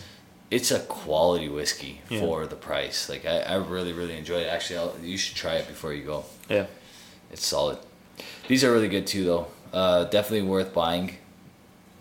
it's 0.51 0.71
a 0.71 0.79
quality 0.81 1.47
whiskey 1.49 2.01
Mm-hmm. 2.05 2.13
Yeah. 2.15 2.19
for 2.21 2.47
the 2.47 2.55
price. 2.55 3.09
Like 3.09 3.25
I, 3.25 3.39
I 3.39 3.55
really 3.55 3.93
really 3.93 4.17
enjoy 4.17 4.39
it. 4.39 4.47
Actually, 4.47 4.77
I'll, 4.79 4.95
you 5.03 5.17
should 5.17 5.35
try 5.35 5.55
it 5.55 5.67
before 5.67 5.93
you 5.93 6.03
go. 6.03 6.25
Yeah. 6.49 6.65
It's 7.31 7.45
solid. 7.45 7.77
These 8.47 8.63
are 8.63 8.71
really 8.71 8.87
good 8.89 9.05
too, 9.07 9.23
though. 9.25 9.47
Uh, 9.73 10.05
definitely 10.05 10.47
worth 10.47 10.73
buying. 10.73 11.17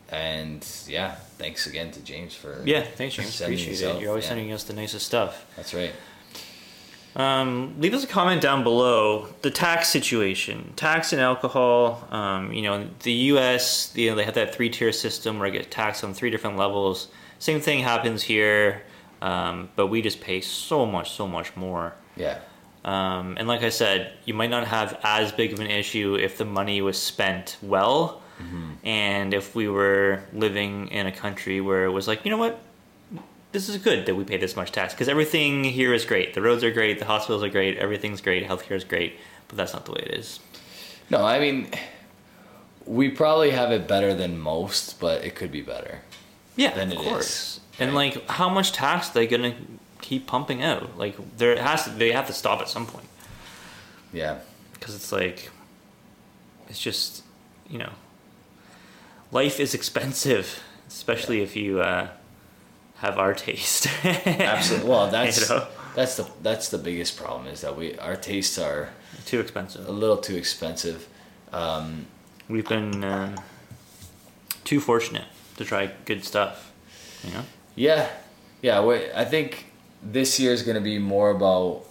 And 0.09 0.65
yeah, 0.87 1.17
thanks 1.39 1.67
again 1.67 1.91
to 1.93 2.01
James 2.01 2.35
for 2.35 2.63
Yeah. 2.65 2.83
Thanks, 2.83 3.17
James. 3.17 3.41
Appreciate 3.41 3.81
it. 3.81 4.01
You're 4.01 4.11
always 4.11 4.25
Yeah, 4.25 4.29
sending 4.29 4.53
us 4.53 4.63
the 4.65 4.73
nicest 4.73 5.05
stuff. 5.07 5.45
That's 5.57 5.75
right. 5.75 5.93
Um, 7.17 7.75
leave 7.79 7.95
us 7.95 8.05
a 8.05 8.07
comment 8.07 8.43
down 8.43 8.63
below. 8.63 9.29
The 9.41 9.51
tax 9.51 9.89
situation, 9.89 10.75
tax 10.77 11.13
and 11.13 11.21
alcohol. 11.21 12.07
Um, 12.11 12.53
you 12.53 12.63
know, 12.63 12.87
the 13.03 13.13
U.S. 13.13 13.93
You 13.97 14.11
know, 14.11 14.17
they 14.17 14.25
have 14.25 14.35
that 14.35 14.55
three-tier 14.55 14.93
system 14.93 15.39
where 15.39 15.49
I 15.49 15.51
get 15.51 15.71
taxed 15.71 16.05
on 16.05 16.13
three 16.13 16.31
different 16.31 16.59
levels. 16.59 17.09
Same 17.39 17.61
thing 17.61 17.81
happens 17.81 18.23
here, 18.23 18.83
um, 19.23 19.71
but 19.77 19.87
we 19.87 20.03
just 20.03 20.21
pay 20.21 20.43
so 20.43 20.85
much, 20.85 21.11
so 21.13 21.27
much 21.27 21.57
more. 21.57 21.95
Yeah. 22.17 22.39
Um, 22.85 23.37
and 23.39 23.49
like 23.49 23.63
I 23.63 23.71
said, 23.71 24.13
you 24.27 24.35
might 24.35 24.51
not 24.51 24.67
have 24.69 25.01
as 25.03 25.33
big 25.33 25.53
of 25.53 25.59
an 25.59 25.67
issue 25.67 26.17
if 26.17 26.39
the 26.39 26.45
money 26.45 26.83
was 26.83 27.01
spent 27.01 27.57
well, 27.63 28.23
and 28.85 29.35
if 29.35 29.55
we 29.55 29.69
were 29.69 30.23
living 30.33 30.89
in 30.89 31.07
a 31.07 31.13
country 31.13 31.61
where 31.61 31.85
it 31.87 31.91
was 31.91 32.07
like, 32.07 32.25
you 32.25 32.31
know 32.31 32.37
what, 32.37 32.61
this 33.57 33.71
is 33.71 33.79
good 33.79 34.05
that 34.05 34.15
we 34.15 34.23
pay 34.23 34.37
this 34.37 34.55
much 34.55 34.71
tax 34.71 34.93
because 34.93 35.09
everything 35.09 35.65
here 35.65 35.95
is 35.95 36.05
great. 36.05 36.35
The 36.35 36.43
roads 36.43 36.63
are 36.63 36.71
great, 36.71 36.99
the 36.99 37.07
hospitals 37.07 37.43
are 37.43 37.49
great, 37.49 37.79
everything's 37.79 38.21
great, 38.21 38.47
healthcare 38.47 38.73
is 38.77 38.85
great, 38.85 39.15
but 39.49 39.57
that's 39.57 39.73
not 39.73 39.87
the 39.87 39.93
way 39.93 40.03
it 40.05 40.13
is. 40.15 40.41
No, 41.09 41.25
I 41.25 41.39
mean, 41.41 41.71
we 42.85 43.09
probably 43.09 43.53
have 43.53 43.73
it 43.73 43.89
better 43.89 44.13
than 44.13 44.39
most, 44.39 45.01
but 45.01 45.25
it 45.25 45.35
could 45.35 45.51
be 45.51 45.63
better. 45.63 46.01
Yeah, 46.55 46.75
Then 46.75 46.93
of 46.93 46.99
it 46.99 47.05
course. 47.05 47.27
is, 47.31 47.61
And 47.81 47.95
like, 47.95 48.29
how 48.29 48.51
much 48.51 48.73
tax 48.73 49.09
are 49.11 49.15
they 49.15 49.27
gonna 49.27 49.55
keep 50.03 50.27
pumping 50.27 50.63
out? 50.63 50.99
Like, 50.99 51.17
there 51.39 51.57
has 51.63 51.85
to, 51.85 51.91
they 51.91 52.13
have 52.13 52.27
to 52.27 52.35
stop 52.35 52.61
at 52.61 52.69
some 52.69 52.87
point. 52.87 53.09
Yeah. 54.13 54.39
because 54.75 54.95
it's 54.95 55.13
like 55.13 55.51
it's 56.69 56.81
just 56.81 57.23
you 57.71 57.79
know 57.79 57.93
life 59.33 59.59
is 59.61 59.75
expensive 59.75 60.63
especially 60.89 61.41
if 61.43 61.57
you 61.57 61.81
uh, 61.81 62.09
have 62.99 63.19
our 63.19 63.35
taste 63.35 63.87
Absolutely. 64.05 64.89
Well, 64.89 65.11
that's 65.17 65.49
You 65.49 65.57
know? 65.57 65.67
that's 65.95 66.17
the 66.17 66.27
that's 66.43 66.69
the 66.69 66.79
biggest 66.79 67.17
problem 67.17 67.47
is 67.47 67.61
that 67.63 67.77
we 67.77 67.97
our 67.99 68.17
tastes 68.17 68.59
are 68.59 68.91
too 69.25 69.41
expensive. 69.41 69.89
a 69.89 69.93
little 69.93 70.17
too 70.19 70.37
expensive. 70.37 71.09
Um, 71.53 72.07
we've 72.49 72.69
been 72.69 73.03
um, 73.05 73.37
too 74.65 74.81
fortunate 74.81 75.25
to 75.57 75.65
try 75.65 75.91
good 76.05 76.23
stuff 76.25 76.73
you 77.25 77.33
know 77.33 77.43
yeah, 77.75 78.09
yeah. 78.63 78.83
we 78.85 79.11
I 79.15 79.25
think 79.25 79.67
this 80.03 80.39
year 80.41 80.53
is 80.53 80.63
going 80.63 80.77
to 80.77 80.81
be 80.83 80.99
more 80.99 81.31
about 81.31 81.85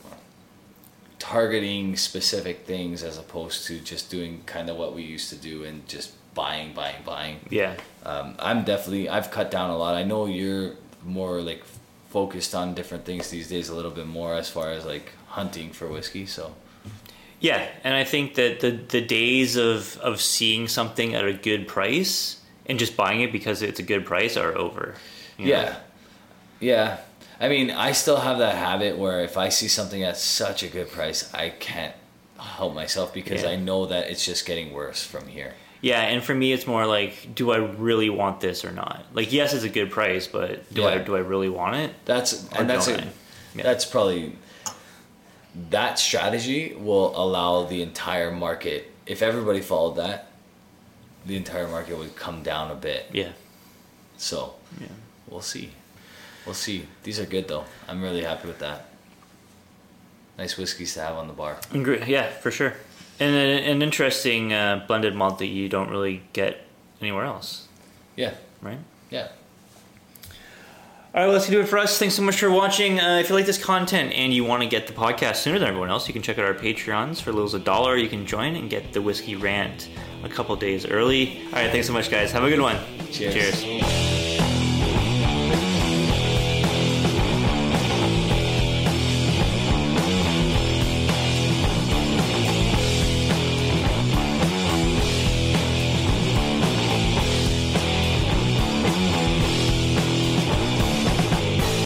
targeting 1.19 1.95
specific 1.95 2.65
things 2.65 3.03
as 3.03 3.17
opposed 3.17 3.65
to 3.67 3.79
just 3.79 4.11
doing 4.11 4.41
kind 4.45 4.69
of 4.69 4.77
what 4.77 4.93
we 4.93 5.01
used 5.03 5.29
to 5.29 5.35
do 5.35 5.63
and 5.63 5.87
just 5.87 6.11
buying, 6.35 6.73
buying, 6.73 7.01
buying. 7.05 7.39
yeah 7.49 7.75
Um, 8.03 8.35
I'm 8.39 8.63
definitely 8.63 9.09
I've 9.09 9.31
cut 9.31 9.49
down 9.51 9.69
a 9.69 9.77
lot. 9.77 9.95
I 9.95 10.03
know 10.03 10.25
you're 10.25 10.73
more 11.05 11.41
like 11.41 11.63
focused 12.09 12.55
on 12.55 12.73
different 12.73 13.05
things 13.05 13.29
these 13.29 13.47
days 13.49 13.69
a 13.69 13.75
little 13.75 13.91
bit 13.91 14.07
more 14.07 14.33
as 14.33 14.49
far 14.49 14.71
as 14.71 14.85
like 14.85 15.11
hunting 15.27 15.71
for 15.71 15.87
whiskey. 15.87 16.25
So 16.25 16.55
yeah 17.41 17.67
and 17.83 17.93
i 17.93 18.05
think 18.05 18.35
that 18.35 18.61
the 18.61 18.71
the 18.71 19.01
days 19.01 19.57
of 19.57 19.97
of 19.97 20.21
seeing 20.21 20.69
something 20.69 21.13
at 21.13 21.25
a 21.25 21.33
good 21.33 21.67
price 21.67 22.39
and 22.65 22.79
just 22.79 22.95
buying 22.95 23.19
it 23.19 23.29
because 23.33 23.61
it's 23.61 23.77
a 23.77 23.83
good 23.83 24.05
price 24.05 24.37
are 24.37 24.57
over 24.57 24.95
you 25.37 25.45
know? 25.47 25.51
yeah, 25.51 25.75
yeah. 26.61 26.97
I 27.41 27.49
mean, 27.49 27.69
I 27.71 27.91
still 27.91 28.15
have 28.17 28.37
that 28.37 28.55
habit 28.55 28.97
where 28.97 29.19
if 29.21 29.35
I 29.37 29.49
see 29.49 29.67
something 29.67 30.01
at 30.03 30.15
such 30.15 30.63
a 30.63 30.67
good 30.67 30.89
price, 30.89 31.29
I 31.33 31.49
can't 31.49 31.93
help 32.39 32.73
myself 32.73 33.13
because 33.13 33.43
Yeah. 33.43 33.49
I 33.49 33.55
know 33.57 33.85
that 33.87 34.09
it's 34.09 34.25
just 34.25 34.45
getting 34.45 34.71
worse 34.71 35.03
from 35.03 35.27
here. 35.27 35.53
Yeah, 35.81 36.01
and 36.01 36.23
for 36.23 36.33
me, 36.33 36.51
it's 36.53 36.65
more 36.65 36.85
like, 36.85 37.35
do 37.35 37.51
I 37.51 37.57
really 37.57 38.09
want 38.09 38.39
this 38.39 38.65
or 38.65 38.71
not? 38.71 39.05
Like, 39.13 39.31
yes, 39.31 39.53
it's 39.53 39.63
a 39.63 39.69
good 39.69 39.91
price, 39.91 40.25
but 40.27 40.73
do 40.73 40.85
I 40.85 40.97
do 40.97 41.15
I 41.15 41.19
really 41.19 41.49
want 41.49 41.75
it? 41.75 41.93
That's 42.05 42.47
and 42.53 42.69
that's 42.69 42.87
a? 42.87 43.03
Yeah. 43.53 43.63
that's 43.63 43.85
probably 43.85 44.35
that 45.69 45.99
strategy 45.99 46.75
will 46.77 47.13
allow 47.15 47.63
the 47.63 47.81
entire 47.81 48.31
market. 48.31 48.91
If 49.05 49.21
everybody 49.21 49.61
followed 49.61 49.95
that, 49.97 50.27
the 51.25 51.35
entire 51.37 51.67
market 51.67 51.97
would 51.97 52.15
come 52.15 52.43
down 52.43 52.71
a 52.71 52.75
bit. 52.75 53.05
Yeah, 53.11 53.31
So 54.17 54.55
yeah. 54.79 54.87
we'll 55.29 55.41
see. 55.41 55.71
We'll 56.45 56.55
see. 56.55 56.85
These 57.03 57.19
are 57.19 57.25
good 57.25 57.47
though. 57.47 57.65
I'm 57.87 58.01
really 58.01 58.23
happy 58.23 58.47
with 58.47 58.59
that. 58.59 58.89
Nice 60.37 60.57
whiskeys 60.57 60.93
to 60.95 61.01
have 61.01 61.15
on 61.15 61.27
the 61.27 61.33
bar. 61.33 61.57
Yeah, 61.73 62.29
for 62.29 62.51
sure. 62.51 62.73
And 63.19 63.33
an, 63.35 63.63
an 63.63 63.81
interesting 63.81 64.51
uh, 64.51 64.83
blended 64.87 65.15
malt 65.15 65.39
that 65.39 65.47
you 65.47 65.69
don't 65.69 65.89
really 65.89 66.21
get 66.33 66.61
anywhere 67.01 67.23
else, 67.25 67.67
Yeah. 68.15 68.33
right? 68.61 68.79
Yeah. 69.09 69.27
All 71.13 71.21
right, 71.21 71.27
well, 71.27 71.31
that's 71.33 71.45
gonna 71.45 71.59
do 71.59 71.61
it 71.63 71.69
for 71.69 71.77
us. 71.77 71.97
Thanks 71.97 72.13
so 72.15 72.21
much 72.21 72.37
for 72.37 72.51
watching. 72.51 72.99
Uh, 72.99 73.19
if 73.19 73.29
you 73.29 73.35
like 73.35 73.45
this 73.45 73.57
content 73.63 74.11
and 74.11 74.33
you 74.33 74.43
want 74.43 74.63
to 74.63 74.67
get 74.67 74.85
the 74.87 74.91
podcast 74.91 75.37
sooner 75.37 75.57
than 75.59 75.69
everyone 75.69 75.89
else, 75.89 76.09
you 76.09 76.13
can 76.13 76.21
check 76.21 76.37
out 76.37 76.43
our 76.43 76.53
Patreons 76.53 77.21
for 77.21 77.31
little 77.31 77.45
as 77.47 77.53
a 77.53 77.59
dollar. 77.59 77.95
You 77.95 78.09
can 78.09 78.25
join 78.25 78.57
and 78.57 78.69
get 78.69 78.91
the 78.91 79.01
whiskey 79.01 79.37
rant 79.37 79.87
a 80.25 80.29
couple 80.29 80.53
days 80.57 80.85
early. 80.85 81.37
All 81.47 81.53
right, 81.53 81.71
thanks 81.71 81.87
so 81.87 81.93
much, 81.93 82.11
guys. 82.11 82.33
Have 82.33 82.43
a 82.43 82.49
good 82.49 82.59
one. 82.59 82.75
Cheers. 83.11 83.33
Cheers. 83.63 84.14